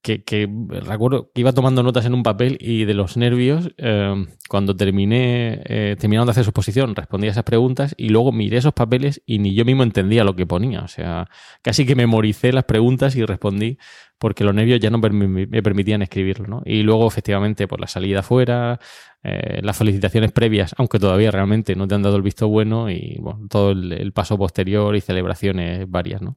[0.04, 4.76] que, recuerdo que iba tomando notas en un papel y de los nervios, eh, cuando
[4.76, 9.22] terminé, eh, terminaron de hacer su exposición, respondía esas preguntas y luego miré esos papeles
[9.24, 10.82] y ni yo mismo entendía lo que ponía.
[10.82, 11.30] O sea,
[11.62, 13.78] casi que memoricé las preguntas y respondí
[14.18, 16.46] porque los nervios ya no me permitían escribirlo.
[16.48, 16.62] ¿no?
[16.66, 18.78] Y luego, efectivamente, por la salida afuera,
[19.22, 23.16] eh, las felicitaciones previas, aunque todavía realmente no te han dado el visto bueno y
[23.20, 26.20] bueno, todo el, el paso posterior y celebraciones varias.
[26.20, 26.36] ¿no?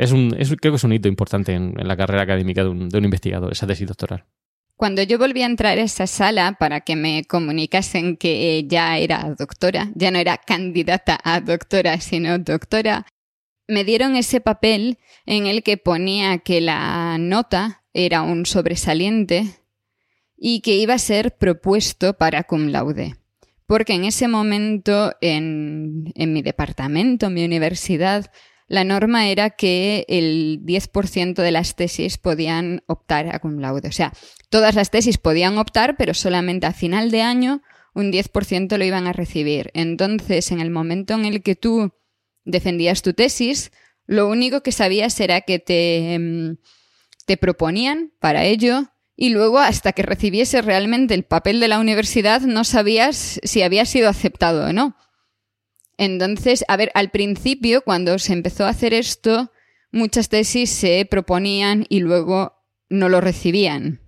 [0.00, 2.96] Es un, creo que es un hito importante en, la carrera académica de un, de
[2.96, 4.24] un, investigador, esa tesis doctoral.
[4.74, 9.34] Cuando yo volví a entrar a esa sala para que me comunicasen que ya era
[9.38, 13.04] doctora, ya no era candidata a doctora, sino doctora,
[13.68, 14.96] me dieron ese papel
[15.26, 19.44] en el que ponía que la nota era un sobresaliente
[20.34, 23.16] y que iba a ser propuesto para cum laude.
[23.66, 28.32] Porque en ese momento en, en mi departamento, en mi universidad,
[28.70, 33.88] la norma era que el 10% de las tesis podían optar a cum laude.
[33.88, 34.12] O sea,
[34.48, 37.62] todas las tesis podían optar, pero solamente a final de año
[37.94, 39.72] un 10% lo iban a recibir.
[39.74, 41.92] Entonces, en el momento en el que tú
[42.44, 43.72] defendías tu tesis,
[44.06, 46.58] lo único que sabías era que te, em,
[47.26, 52.40] te proponían para ello y luego hasta que recibiese realmente el papel de la universidad
[52.42, 54.96] no sabías si había sido aceptado o no.
[56.00, 59.52] Entonces, a ver, al principio, cuando se empezó a hacer esto,
[59.92, 62.54] muchas tesis se proponían y luego
[62.88, 64.00] no lo recibían.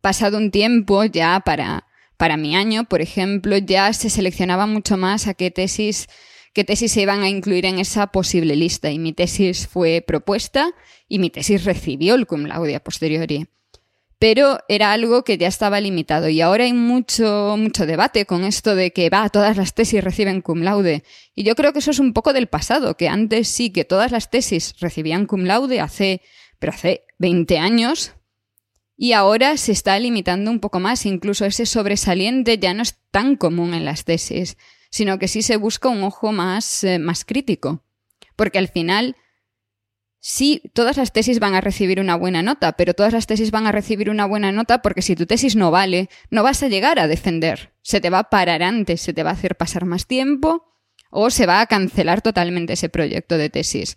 [0.00, 5.26] Pasado un tiempo, ya para, para mi año, por ejemplo, ya se seleccionaba mucho más
[5.26, 6.06] a qué tesis,
[6.54, 8.92] qué tesis se iban a incluir en esa posible lista.
[8.92, 10.70] Y mi tesis fue propuesta
[11.08, 13.48] y mi tesis recibió el cum laude posteriori
[14.18, 18.74] pero era algo que ya estaba limitado y ahora hay mucho, mucho debate con esto
[18.74, 21.04] de que va, todas las tesis reciben cum laude.
[21.34, 24.10] Y yo creo que eso es un poco del pasado, que antes sí que todas
[24.10, 26.22] las tesis recibían cum laude hace,
[26.58, 28.14] pero hace 20 años,
[29.00, 33.36] y ahora se está limitando un poco más, incluso ese sobresaliente ya no es tan
[33.36, 34.56] común en las tesis,
[34.90, 37.84] sino que sí se busca un ojo más, eh, más crítico.
[38.34, 39.14] Porque al final
[40.30, 43.66] Sí, todas las tesis van a recibir una buena nota, pero todas las tesis van
[43.66, 46.98] a recibir una buena nota porque si tu tesis no vale, no vas a llegar
[46.98, 47.72] a defender.
[47.80, 50.66] Se te va a parar antes, se te va a hacer pasar más tiempo
[51.10, 53.96] o se va a cancelar totalmente ese proyecto de tesis.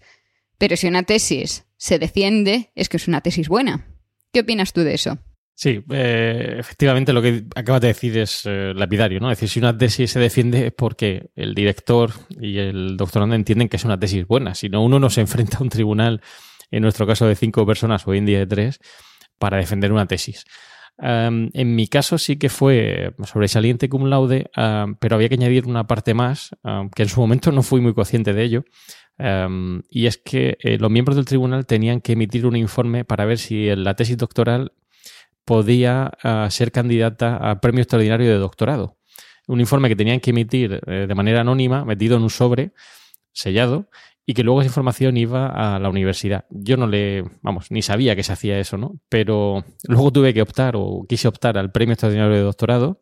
[0.57, 3.89] Pero si una tesis se defiende, es que es una tesis buena.
[4.31, 5.19] ¿Qué opinas tú de eso?
[5.53, 9.29] Sí, eh, efectivamente lo que acabas de decir es eh, lapidario, ¿no?
[9.29, 13.69] Es decir, si una tesis se defiende es porque el director y el doctorando entienden
[13.69, 14.55] que es una tesis buena.
[14.55, 16.21] Si no, uno no se enfrenta a un tribunal,
[16.71, 18.79] en nuestro caso de cinco personas hoy en día de tres,
[19.37, 20.45] para defender una tesis.
[20.99, 24.49] en mi caso sí que fue sobresaliente cum laude,
[24.99, 26.51] pero había que añadir una parte más,
[26.95, 28.63] que en su momento no fui muy consciente de ello,
[29.89, 33.37] y es que eh, los miembros del tribunal tenían que emitir un informe para ver
[33.37, 34.73] si la tesis doctoral
[35.45, 38.97] podía ah, ser candidata a premio extraordinario de doctorado.
[39.47, 42.71] Un informe que tenían que emitir eh, de manera anónima, metido en un sobre,
[43.33, 43.89] sellado,
[44.25, 46.45] y que luego esa información iba a la universidad.
[46.49, 48.99] Yo no le, vamos, ni sabía que se hacía eso, ¿no?
[49.09, 53.01] Pero luego tuve que optar o quise optar al premio extraordinario de doctorado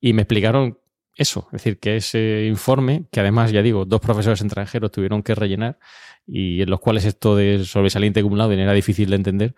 [0.00, 0.78] y me explicaron
[1.16, 5.34] eso, es decir, que ese informe, que además, ya digo, dos profesores extranjeros tuvieron que
[5.34, 5.78] rellenar
[6.26, 9.54] y en los cuales esto de sobresaliente acumulado era difícil de entender,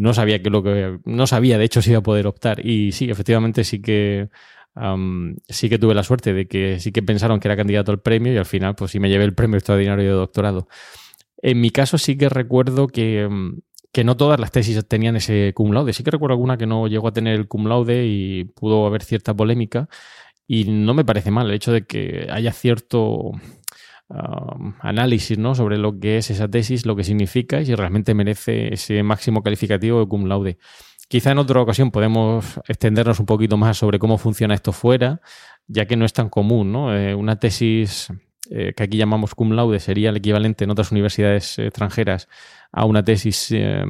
[0.00, 2.92] no sabía que lo que no sabía de hecho si iba a poder optar y
[2.92, 4.30] sí efectivamente sí que
[5.48, 8.32] sí que tuve la suerte de que sí que pensaron que era candidato al premio
[8.32, 10.68] y al final pues sí me llevé el premio extraordinario de doctorado.
[11.42, 13.28] En mi caso sí que recuerdo que,
[13.92, 15.92] que no todas las tesis tenían ese cum laude.
[15.92, 19.02] Sí que recuerdo alguna que no llegó a tener el cum laude y pudo haber
[19.02, 19.88] cierta polémica.
[20.46, 23.32] Y no me parece mal el hecho de que haya cierto
[24.80, 25.54] análisis ¿no?
[25.54, 29.42] sobre lo que es esa tesis, lo que significa y si realmente merece ese máximo
[29.42, 30.58] calificativo de cum laude.
[31.08, 35.20] Quizá en otra ocasión podemos extendernos un poquito más sobre cómo funciona esto fuera,
[35.66, 36.70] ya que no es tan común.
[36.70, 36.96] ¿no?
[36.96, 38.12] Eh, una tesis
[38.50, 42.28] eh, que aquí llamamos cum laude sería el equivalente en otras universidades extranjeras
[42.72, 43.84] a una tesis eh,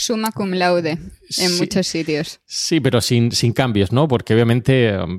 [0.00, 2.40] Suma cum laude en muchos sitios.
[2.46, 4.08] Sí, pero sin, sin, cambios, ¿no?
[4.08, 5.18] Porque obviamente, um,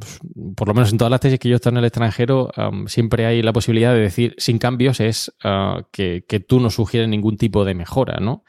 [0.56, 2.88] por lo menos en todas las tesis que yo he estado en el extranjero, um,
[2.88, 7.38] siempre hay la posibilidad de decir sin cambios es uh, que, tú no sugieres ningún
[7.38, 8.44] tipo de mejora, ¿no?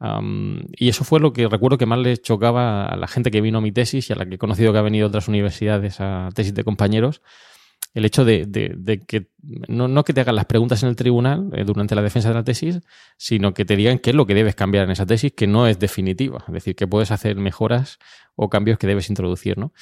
[0.00, 3.40] Um, y eso fue lo que recuerdo que más les chocaba a la gente que
[3.40, 5.28] vino a mi tesis y a la que he conocido que ha venido a otras
[5.28, 7.22] universidades a tesis de compañeros,
[7.92, 8.48] el hecho de,
[9.06, 9.26] que
[9.68, 12.44] no, que te hagan las preguntas en el tribunal eh, durante la defensa de la
[12.44, 12.80] tesis,
[13.16, 15.66] sino que te digan qué es lo que debes cambiar en esa tesis, que no
[15.66, 16.44] es definitiva.
[16.46, 17.98] Es decir, que puedes hacer mejoras
[18.36, 19.72] o cambios que debes introducir, ¿no?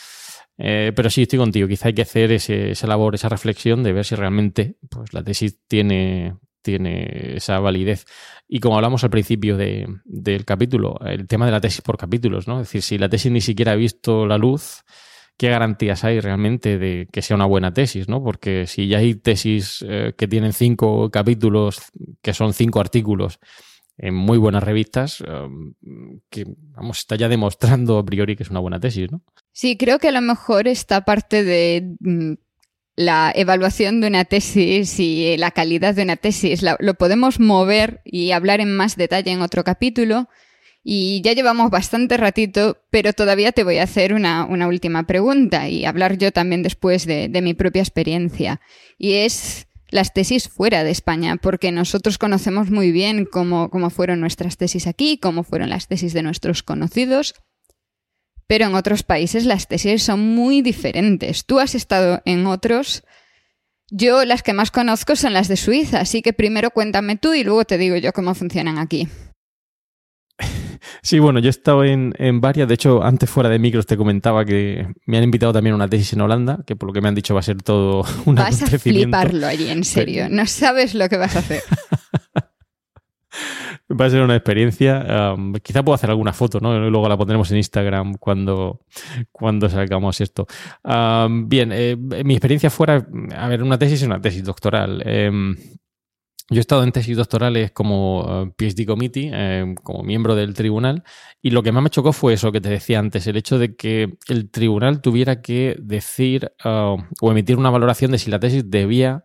[0.57, 1.69] Eh, pero sí, estoy contigo.
[1.69, 5.59] Quizá hay que hacer esa labor, esa reflexión de ver si realmente pues, la tesis
[5.69, 8.07] tiene, tiene esa validez.
[8.49, 12.61] Y como hablamos al principio del capítulo, el tema de la tesis por capítulos, ¿no?
[12.61, 14.83] Es decir, si la tesis ni siquiera ha visto la luz,
[15.39, 18.09] ¿qué garantías hay realmente de que sea una buena tesis?
[18.09, 18.23] ¿no?
[18.23, 21.81] Porque si ya hay tesis eh, que tienen cinco capítulos,
[22.21, 23.39] que son cinco artículos
[23.97, 25.75] en muy buenas revistas, um,
[26.29, 29.23] que vamos, está ya demostrando a priori que es una buena tesis, ¿no?
[29.53, 32.35] Sí, creo que a lo mejor esta parte de mm,
[32.97, 38.33] la evaluación de una tesis y la calidad de una tesis lo podemos mover y
[38.33, 40.29] hablar en más detalle en otro capítulo.
[40.83, 45.85] Y ya llevamos bastante ratito, pero todavía te voy a hacer una, última pregunta y
[45.85, 48.61] hablar yo también después de, mi propia experiencia.
[48.97, 54.21] Y es las tesis fuera de España, porque nosotros conocemos muy bien cómo, cómo fueron
[54.21, 57.35] nuestras tesis aquí, cómo fueron las tesis de nuestros conocidos,
[58.47, 61.45] pero en otros países las tesis son muy diferentes.
[61.45, 63.05] Tú has estado en otros.
[63.91, 67.45] Yo las que más conozco son las de Suiza, así que primero cuéntame tú y
[67.45, 69.09] luego te digo yo cómo funcionan aquí.
[71.03, 72.69] Sí, bueno, yo he estado en, varias.
[72.69, 75.89] De hecho, antes fuera de micros te comentaba que me han invitado también a una
[75.89, 78.37] tesis en Holanda, que por lo que me han dicho va a ser todo un
[78.37, 80.29] Vas a fliparlo allí, en serio.
[80.31, 81.63] No sabes lo que vas a hacer.
[83.89, 85.35] va a ser una experiencia.
[85.63, 86.75] quizá puedo hacer alguna foto, ¿no?
[86.77, 88.81] Y luego la pondremos en Instagram cuando,
[89.33, 90.47] cuando salgamos esto.
[90.85, 93.07] bien, eh, mi experiencia fuera,
[93.37, 95.03] a ver, una tesis es una tesis doctoral.
[95.05, 95.57] Em,
[96.51, 101.05] yo he estado en tesis doctorales como eh, PhD committee, eh, como miembro del tribunal,
[101.43, 103.77] y lo que más me chocó fue eso que te decía antes, el hecho de
[103.77, 108.65] que el tribunal tuviera que decir uh, o emitir una valoración de si la tesis
[108.71, 109.25] debía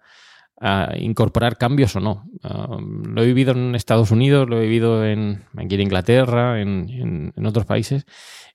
[0.61, 2.26] uh, incorporar cambios o no.
[2.43, 7.65] Lo he vivido en Estados Unidos, lo he vivido en, aquí en Inglaterra, en, otros
[7.65, 8.05] países,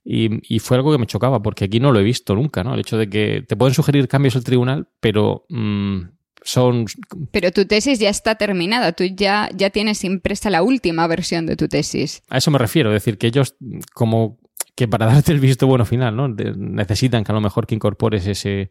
[0.04, 2.74] y, y, fue algo que me chocaba, porque aquí no lo he visto nunca, ¿no?
[2.74, 5.46] El hecho de que te pueden sugerir cambios el tribunal, pero...
[5.48, 6.86] Mm, son...
[7.30, 11.56] Pero tu tesis ya está terminada, tú ya, ya tienes impresa la última versión de
[11.56, 12.22] tu tesis.
[12.30, 13.56] A eso me refiero, es decir, que ellos
[13.92, 14.38] como
[14.74, 16.28] que para darte el visto bueno final, ¿no?
[16.28, 18.68] necesitan que a lo mejor que incorpores ese,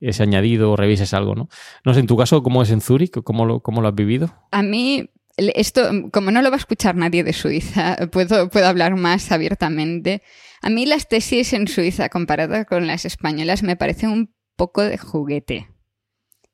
[0.00, 1.48] ese añadido o revises algo, ¿no?
[1.84, 3.12] No sé, en tu caso, ¿cómo es en Zúrich?
[3.22, 4.34] ¿Cómo lo, cómo lo has vivido?
[4.52, 8.96] A mí, esto, como no lo va a escuchar nadie de Suiza, puedo, puedo hablar
[8.96, 10.22] más abiertamente.
[10.62, 14.96] A mí las tesis en Suiza, comparadas con las españolas, me parecen un poco de
[14.96, 15.68] juguete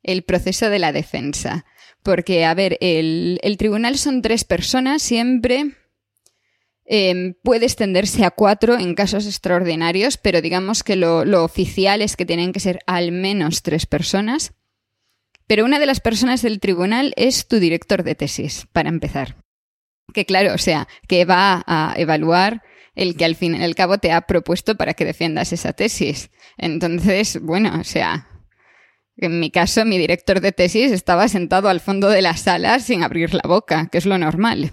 [0.03, 1.65] el proceso de la defensa.
[2.03, 5.75] Porque, a ver, el, tribunal son tres personas siempre.
[6.85, 12.15] Em, puede extenderse a cuatro en casos extraordinarios, pero digamos que lo, lo, oficial es
[12.15, 14.53] que tienen que ser al menos tres personas.
[15.47, 19.35] Pero una de las personas del tribunal es tu director de tesis, para empezar.
[20.13, 22.63] Que claro, o sea, que va a evaluar
[22.95, 26.31] el que al fin y al cabo te ha propuesto para que defiendas esa tesis.
[26.57, 28.27] Entonces, bueno, o sea,
[29.17, 33.03] en mi caso, mi director de tesis estaba sentado al fondo de la sala sin
[33.03, 34.71] abrir la boca, que es lo normal.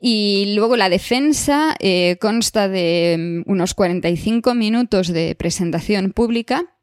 [0.00, 6.75] Y luego la defensa eh, consta de mm, unos 45 minutos de presentación pública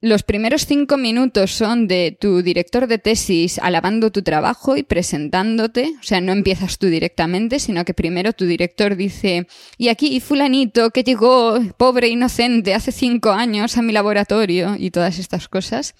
[0.00, 5.94] los primeros cinco minutos son de tu director de tesis alabando tu trabajo y presentándote,
[5.98, 10.90] o sea, no empiezas tú directamente, sino que primero tu director dice, y aquí fulanito
[10.90, 15.96] que llegó, pobre inocente, hace cinco años a mi laboratorio y todas estas cosas.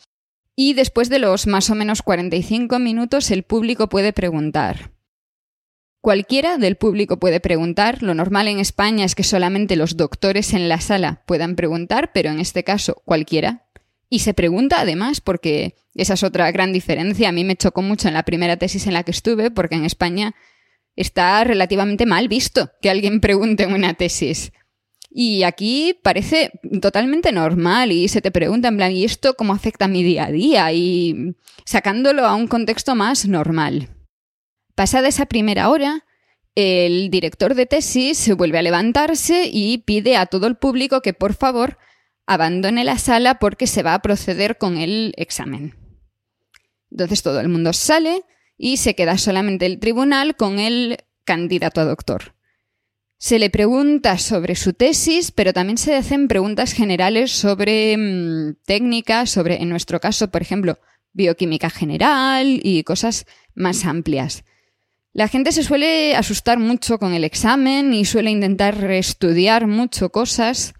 [0.55, 4.93] Y después de los más o menos 45 minutos el público puede preguntar.
[6.01, 8.03] Cualquiera del público puede preguntar.
[8.03, 12.31] Lo normal en España es que solamente los doctores en la sala puedan preguntar, pero
[12.31, 13.68] en este caso cualquiera.
[14.11, 17.29] Y se pregunta además porque esa es otra gran diferencia.
[17.29, 19.85] A mí me chocó mucho en la primera tesis en la que estuve porque en
[19.85, 20.35] España
[20.97, 24.53] está relativamente mal visto que alguien pregunte en una tesis.
[25.11, 26.51] Y aquí parece
[26.81, 30.27] totalmente normal y se te pregunta en plan, ¿y esto cómo afecta a mi día
[30.27, 30.73] a día?
[30.73, 31.35] Y
[31.65, 33.89] sacándolo a un contexto más normal.
[34.75, 36.05] Pasada esa primera hora,
[36.55, 41.15] el director de tesis se vuelve a levantarse y pide a todo el público que
[41.15, 41.79] por favor
[42.29, 45.75] abandone la sala porque se va a proceder con el examen.
[46.91, 48.23] Entonces todo el mundo sale
[48.59, 52.35] y se queda solamente el tribunal con el candidato a doctor.
[53.17, 59.31] Se le pregunta sobre su tesis, pero también se hacen preguntas generales sobre mm, técnicas,
[59.31, 60.79] sobre, en nuestro caso, por ejemplo,
[61.15, 63.25] bioquímica general y cosas
[63.55, 64.45] más amplias.
[65.15, 70.75] La gente se suele asustar mucho con el examen y suele intentar estudiar mucho cosas,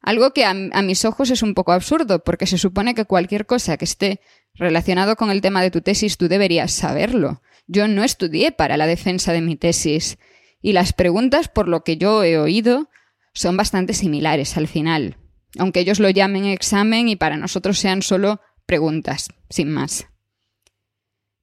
[0.00, 3.76] algo que a, mis ojos es un poco absurdo, porque se supone que cualquier cosa
[3.76, 4.20] que esté
[4.54, 7.42] relacionado con el tema de tu tesis tú deberías saberlo.
[7.66, 10.18] Yo no estudié para la defensa de mi tesis
[10.62, 12.88] y las preguntas, por lo que yo he oído,
[13.34, 15.16] son bastante similares al final,
[15.58, 20.06] aunque ellos lo llamen examen y para nosotros sean solo preguntas, sin más.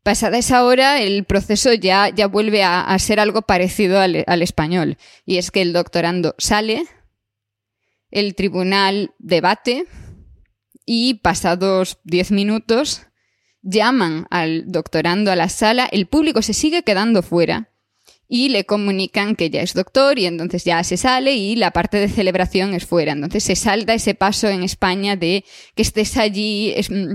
[0.04, 5.38] Pasada esa hora, el proceso ya, ya vuelve a, ser algo parecido al español, y
[5.38, 6.86] es que el doctorando sale,
[8.12, 9.88] el tribunal debate,
[10.86, 13.08] y pasados diez minutos
[13.62, 17.72] llaman al doctorando a la sala, el público se sigue quedando fuera
[18.28, 21.98] y le comunican que ya es doctor y entonces ya se sale y la parte
[21.98, 23.12] de celebración es fuera.
[23.12, 25.46] Entonces se salta ese paso en España de
[25.76, 27.14] que estés allí mm,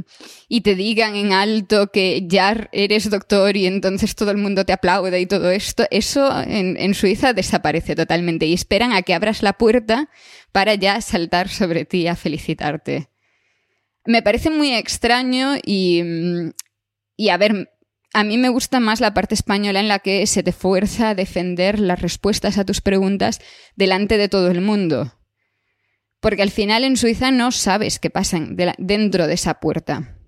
[0.48, 4.72] y te digan en alto que ya eres doctor y entonces todo el mundo te
[4.72, 5.84] aplaude y todo esto.
[5.90, 10.10] Eso en, en Suiza desaparece totalmente y esperan a que abras la puerta
[10.52, 13.08] para ya saltar sobre ti a felicitarte.
[14.06, 16.50] Me parece muy extraño y, mm,
[17.16, 17.70] y a ver,
[18.12, 21.14] a mí me gusta más la parte española en la que se te fuerza a
[21.14, 23.40] defender las respuestas a tus preguntas
[23.76, 25.14] delante de todo el mundo.
[26.20, 28.38] Porque al final en Suiza no sabes qué pasa
[28.78, 30.18] dentro de esa puerta.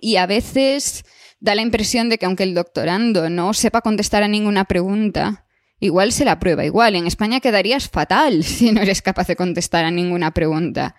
[0.00, 1.04] Y a veces
[1.38, 5.46] da la impresión de que aunque el doctorando no sepa contestar a ninguna pregunta,
[5.78, 6.96] igual se la prueba igual.
[6.96, 10.96] En España quedarías fatal si no eres capaz de contestar a ninguna pregunta.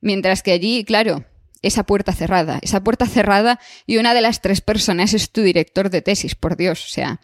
[0.00, 1.24] Mientras que allí, claro,
[1.66, 5.90] esa puerta cerrada, esa puerta cerrada y una de las tres personas es tu director
[5.90, 7.20] de tesis, por Dios, o sea,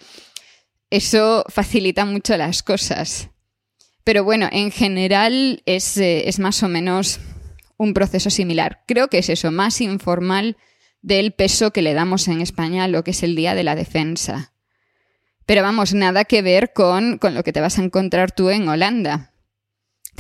[0.90, 3.30] eso facilita mucho las cosas.
[4.04, 7.20] Pero bueno, en general es, eh, es más o menos
[7.76, 8.82] un proceso similar.
[8.86, 10.56] Creo que es eso, más informal
[11.02, 13.74] del peso que le damos en España a lo que es el Día de la
[13.74, 14.52] Defensa.
[15.46, 18.68] Pero vamos, nada que ver con, con lo que te vas a encontrar tú en
[18.68, 19.32] Holanda.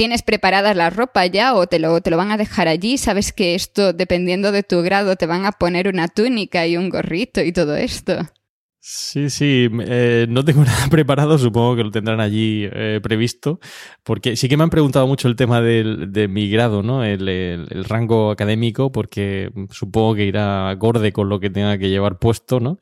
[0.00, 2.96] ¿Tienes preparada la ropa ya o te lo, te lo van a dejar allí?
[2.96, 6.88] Sabes que esto, dependiendo de tu grado, te van a poner una túnica y un
[6.88, 8.16] gorrito y todo esto.
[8.82, 13.60] Sí, sí, eh, no tengo nada preparado, supongo que lo tendrán allí eh, previsto,
[14.02, 17.04] porque sí que me han preguntado mucho el tema del, de mi grado, ¿no?
[17.04, 22.58] El, rango académico, porque supongo que irá acorde con lo que tenga que llevar puesto,
[22.58, 22.80] ¿no?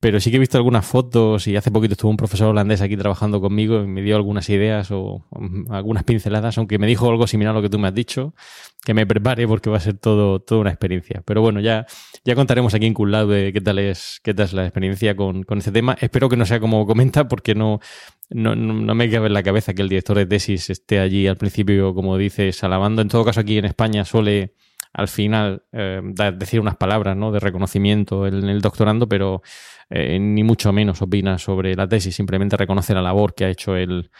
[0.00, 2.96] Pero sí que he visto algunas fotos y hace poquito estuvo un profesor holandés aquí
[2.96, 5.26] trabajando conmigo y me dio algunas ideas o,
[5.70, 8.34] algunas pinceladas, aunque me dijo algo similar a lo que tú me has dicho,
[8.86, 11.20] que me prepare porque va a ser todo, toda una experiencia.
[11.26, 11.86] Pero bueno, ya,
[12.24, 15.42] ya contaremos aquí en Cool de qué tal es, qué tal es la experiencia con,
[15.42, 15.96] con este tema.
[16.00, 17.80] Espero que no sea como comenta porque no,
[18.30, 21.36] no, no, me cabe en la cabeza que el director de tesis esté allí al
[21.36, 23.02] principio, como dices, alabando.
[23.02, 24.54] En todo caso, aquí en España suele
[24.92, 26.00] al final eh,
[26.36, 27.32] decir unas palabras ¿no?
[27.32, 29.42] de reconocimiento en el doctorando, pero
[29.90, 33.74] eh, ni mucho menos opina sobre la tesis, simplemente reconoce la labor que ha hecho
[33.74, 34.12] el,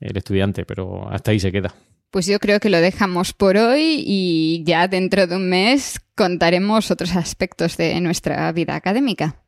[0.00, 1.74] el estudiante, pero hasta ahí se queda.
[2.14, 6.92] Pues yo creo que lo dejamos por hoy y ya dentro de un mes contaremos
[6.92, 9.42] otros aspectos de nuestra vida académica.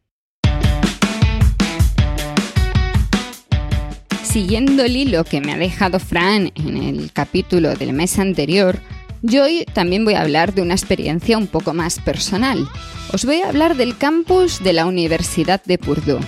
[4.25, 8.81] Siguiendo el hilo que me ha dejado Fran en el capítulo del mes anterior,
[9.23, 12.67] yo hoy también voy a hablar de una experiencia un poco más personal.
[13.13, 16.19] Os voy a hablar del campus de la Universidad de Purdue.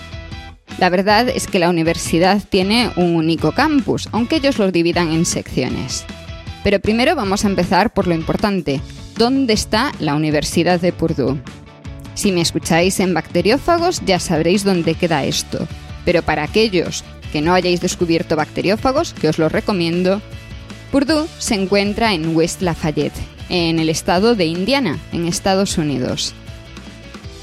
[0.79, 5.25] La verdad es que la universidad tiene un único campus, aunque ellos lo dividan en
[5.25, 6.07] secciones.
[6.69, 8.83] Pero primero vamos a empezar por lo importante.
[9.17, 11.41] ¿Dónde está la Universidad de Purdue?
[12.13, 15.67] Si me escucháis en bacteriófagos ya sabréis dónde queda esto.
[16.05, 20.21] Pero para aquellos que no hayáis descubierto bacteriófagos, que os lo recomiendo,
[20.93, 23.17] Purdue se encuentra en West Lafayette,
[23.49, 26.35] en el estado de Indiana, en Estados Unidos.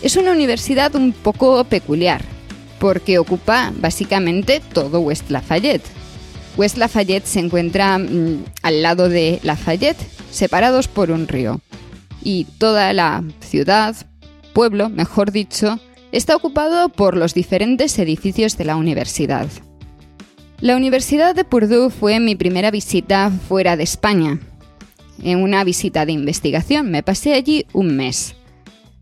[0.03, 2.21] Es una universidad un poco peculiar.
[2.77, 6.04] porque ocupa básicamente todo West Lafayette.
[6.57, 9.97] West Lafayette se encuentra mm, al lado de Lafayette,
[10.31, 11.59] separados por un río.
[12.23, 13.95] Y toda la ciudad,
[14.53, 15.79] pueblo, mejor dicho,
[16.11, 19.47] está ocupado por los diferentes edificios de la universidad.
[20.61, 24.39] La Universidad de Purdue fue mi primera visita fuera de España.
[25.21, 28.35] En una visita de investigación me pasé allí un mes.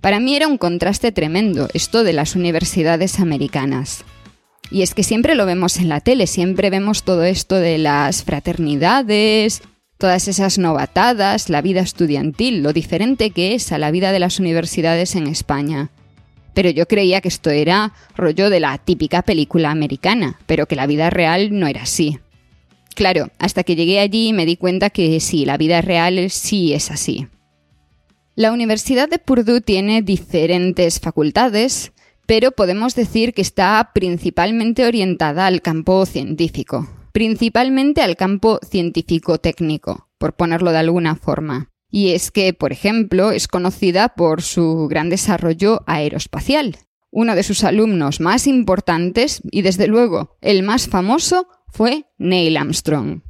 [0.01, 4.04] Para mí era un contraste tremendo esto de las universidades americanas.
[4.74, 8.24] Y es que siempre lo vemos en la tele, siempre vemos todo esto de las
[8.24, 9.61] fraternidades,
[9.99, 14.39] todas esas novatadas, la vida estudiantil, lo diferente que es a la vida de las
[14.39, 15.91] universidades en España.
[16.55, 20.88] Pero yo creía que esto era rollo de la típica película americana, pero que la
[20.88, 22.17] vida real no era así.
[22.95, 26.89] Claro, hasta que llegué allí me di cuenta que sí, la vida real sí es
[26.89, 27.28] así.
[28.36, 31.91] La Universidad de Purdue tiene diferentes facultades,
[32.26, 40.36] pero podemos decir que está principalmente orientada al campo científico, principalmente al campo científico-técnico, por
[40.36, 41.69] ponerlo de alguna forma.
[41.89, 46.78] Y es que, por ejemplo, es conocida por su gran desarrollo aeroespacial.
[47.11, 53.21] Uno de sus alumnos más importantes, y desde luego el más famoso, fue Neil Armstrong.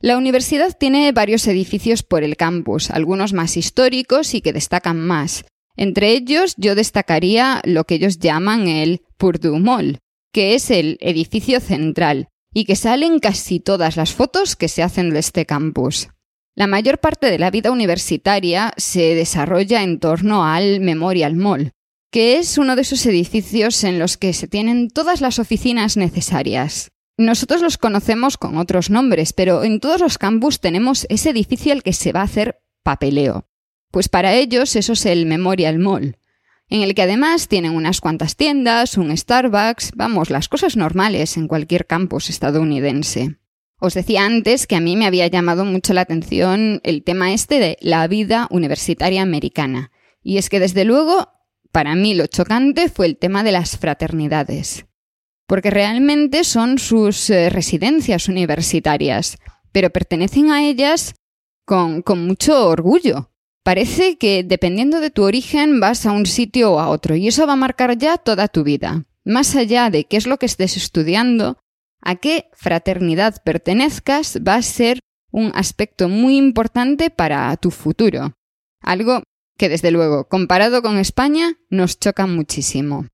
[0.00, 5.44] La universidad tiene varios edificios por el campus, algunos más históricos y que destacan más,
[5.76, 9.98] entre ellos yo destacaría lo que ellos llaman el Purdue Mall,
[10.32, 15.10] que es el edificio central y que salen casi todas las fotos que se hacen
[15.10, 16.08] de este campus.
[16.54, 21.72] La mayor parte de la vida universitaria se desarrolla en torno al Memorial Mall,
[22.10, 26.90] que es uno de esos edificios en los que se tienen todas las oficinas necesarias.
[27.18, 31.82] Nosotros los conocemos con otros nombres, pero en todos los campus tenemos ese edificio al
[31.82, 33.46] que se va a hacer papeleo.
[33.92, 36.16] Pues para ellos eso es el Memorial Mall,
[36.70, 41.46] en el que además tienen unas cuantas tiendas, un Starbucks, vamos, las cosas normales en
[41.46, 43.36] cualquier campus estadounidense.
[43.78, 47.58] Os decía antes que a mí me había llamado mucho la atención el tema este
[47.58, 49.90] de la vida universitaria americana.
[50.22, 51.28] Y es que desde luego,
[51.70, 54.86] para mí lo chocante fue el tema de las fraternidades.
[55.46, 59.36] Porque realmente son sus eh, residencias universitarias,
[59.70, 61.14] pero pertenecen a ellas
[61.66, 63.31] con, con mucho orgullo.
[63.64, 67.46] Parece que dependiendo de tu origen vas a un sitio o a otro y eso
[67.46, 69.04] va a marcar ya toda tu vida.
[69.24, 71.58] Más allá de qué es lo que estés estudiando,
[72.00, 74.98] a qué fraternidad pertenezcas va a ser
[75.30, 78.34] un aspecto muy importante para tu futuro.
[78.80, 79.22] Algo
[79.56, 83.06] que desde luego, comparado con España, nos choca muchísimo.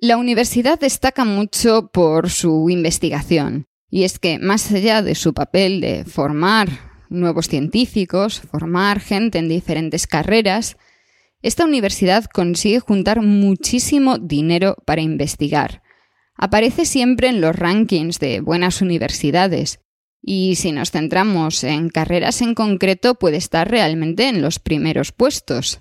[0.00, 5.80] La universidad destaca mucho por su investigación, y es que más allá de su papel
[5.80, 10.76] de formar nuevos científicos, formar gente en diferentes carreras,
[11.42, 15.82] esta universidad consigue juntar muchísimo dinero para investigar.
[16.34, 19.80] Aparece siempre en los rankings de buenas universidades
[20.22, 25.80] y si nos centramos en carreras en concreto puede estar realmente en los primeros puestos.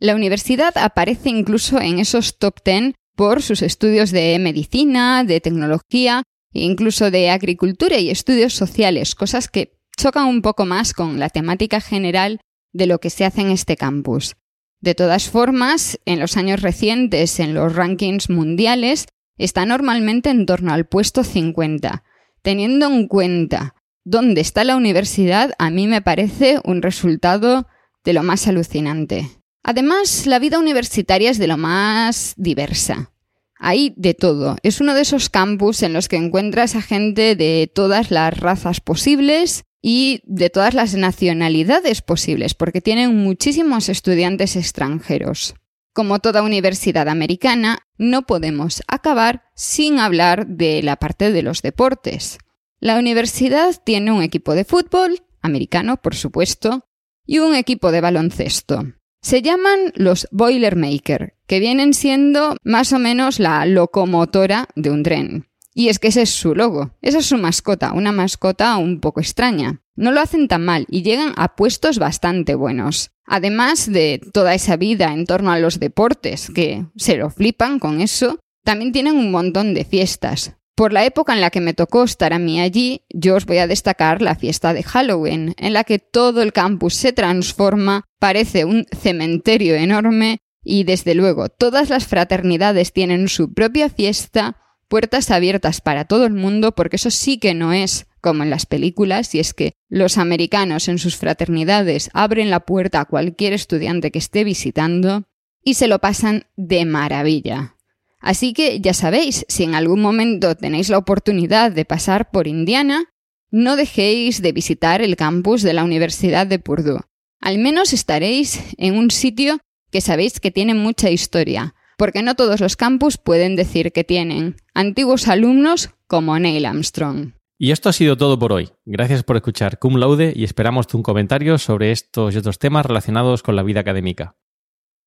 [0.00, 6.22] La universidad aparece incluso en esos top 10 por sus estudios de medicina, de tecnología
[6.52, 11.28] e incluso de agricultura y estudios sociales, cosas que chocan un poco más con la
[11.28, 12.40] temática general
[12.72, 14.36] de lo que se hace en este campus.
[14.80, 20.72] De todas formas, en los años recientes, en los rankings mundiales, está normalmente en torno
[20.72, 22.04] al puesto 50.
[22.42, 23.74] Teniendo en cuenta
[24.04, 27.66] dónde está la universidad, a mí me parece un resultado
[28.04, 29.28] de lo más alucinante.
[29.64, 33.12] Además, la vida universitaria es de lo más diversa.
[33.58, 34.56] Hay de todo.
[34.62, 38.80] Es uno de esos campus en los que encuentras a gente de todas las razas
[38.80, 45.54] posibles, y de todas las nacionalidades posibles, porque tienen muchísimos estudiantes extranjeros.
[45.92, 52.38] Como toda universidad americana, no podemos acabar sin hablar de la parte de los deportes.
[52.80, 56.84] La universidad tiene un equipo de fútbol, americano por supuesto,
[57.26, 58.84] y un equipo de baloncesto.
[59.20, 65.47] Se llaman los Boilermaker, que vienen siendo más o menos la locomotora de un tren.
[65.78, 69.20] Y es que ese es su logo, esa es su mascota, una mascota un poco
[69.20, 69.80] extraña.
[69.94, 73.12] No lo hacen tan mal y llegan a puestos bastante buenos.
[73.24, 78.00] Además de toda esa vida en torno a los deportes, que se lo flipan con
[78.00, 80.56] eso, también tienen un montón de fiestas.
[80.74, 83.58] Por la época en la que me tocó estar a mí allí, yo os voy
[83.58, 88.64] a destacar la fiesta de Halloween, en la que todo el campus se transforma, parece
[88.64, 94.56] un cementerio enorme y desde luego todas las fraternidades tienen su propia fiesta
[94.88, 98.66] puertas abiertas para todo el mundo, porque eso sí que no es como en las
[98.66, 104.10] películas, y es que los americanos en sus fraternidades abren la puerta a cualquier estudiante
[104.10, 105.24] que esté visitando
[105.62, 107.76] y se lo pasan de maravilla.
[108.20, 113.04] Así que ya sabéis, si en algún momento tenéis la oportunidad de pasar por Indiana,
[113.50, 117.00] no dejéis de visitar el campus de la Universidad de Purdue.
[117.40, 119.58] Al menos estaréis en un sitio
[119.90, 124.56] que sabéis que tiene mucha historia, porque no todos los campus pueden decir que tienen
[124.72, 127.32] antiguos alumnos como Neil Armstrong.
[127.58, 128.70] Y esto ha sido todo por hoy.
[128.86, 133.42] Gracias por escuchar Cum Laude y esperamos tu comentario sobre estos y otros temas relacionados
[133.42, 134.36] con la vida académica.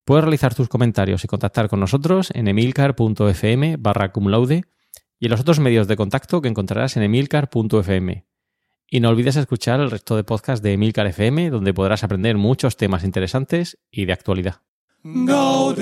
[0.04, 4.64] Puedes realizar tus comentarios y contactar con nosotros en emilcar.fm barra laude
[5.20, 8.26] y en los otros medios de contacto que encontrarás en emilcar.fm.
[8.88, 12.76] Y no olvides escuchar el resto de podcasts de Emilcar FM, donde podrás aprender muchos
[12.76, 14.62] temas interesantes y de actualidad.
[15.02, 15.72] Gaudeamus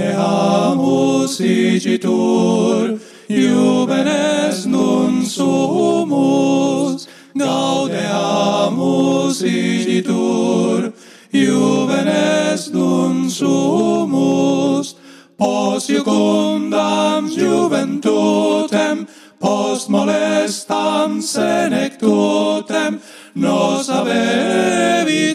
[1.40, 7.08] igitur, juvenes nun sumus.
[7.34, 10.92] Gaudeamus igitur,
[11.32, 14.94] juvenes nun sumus.
[15.36, 19.08] Post jucundam juventutem,
[19.40, 23.00] post molestam senectutem,
[23.34, 25.28] nos avevitumus,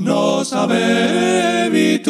[0.00, 2.00] nos avevitumus.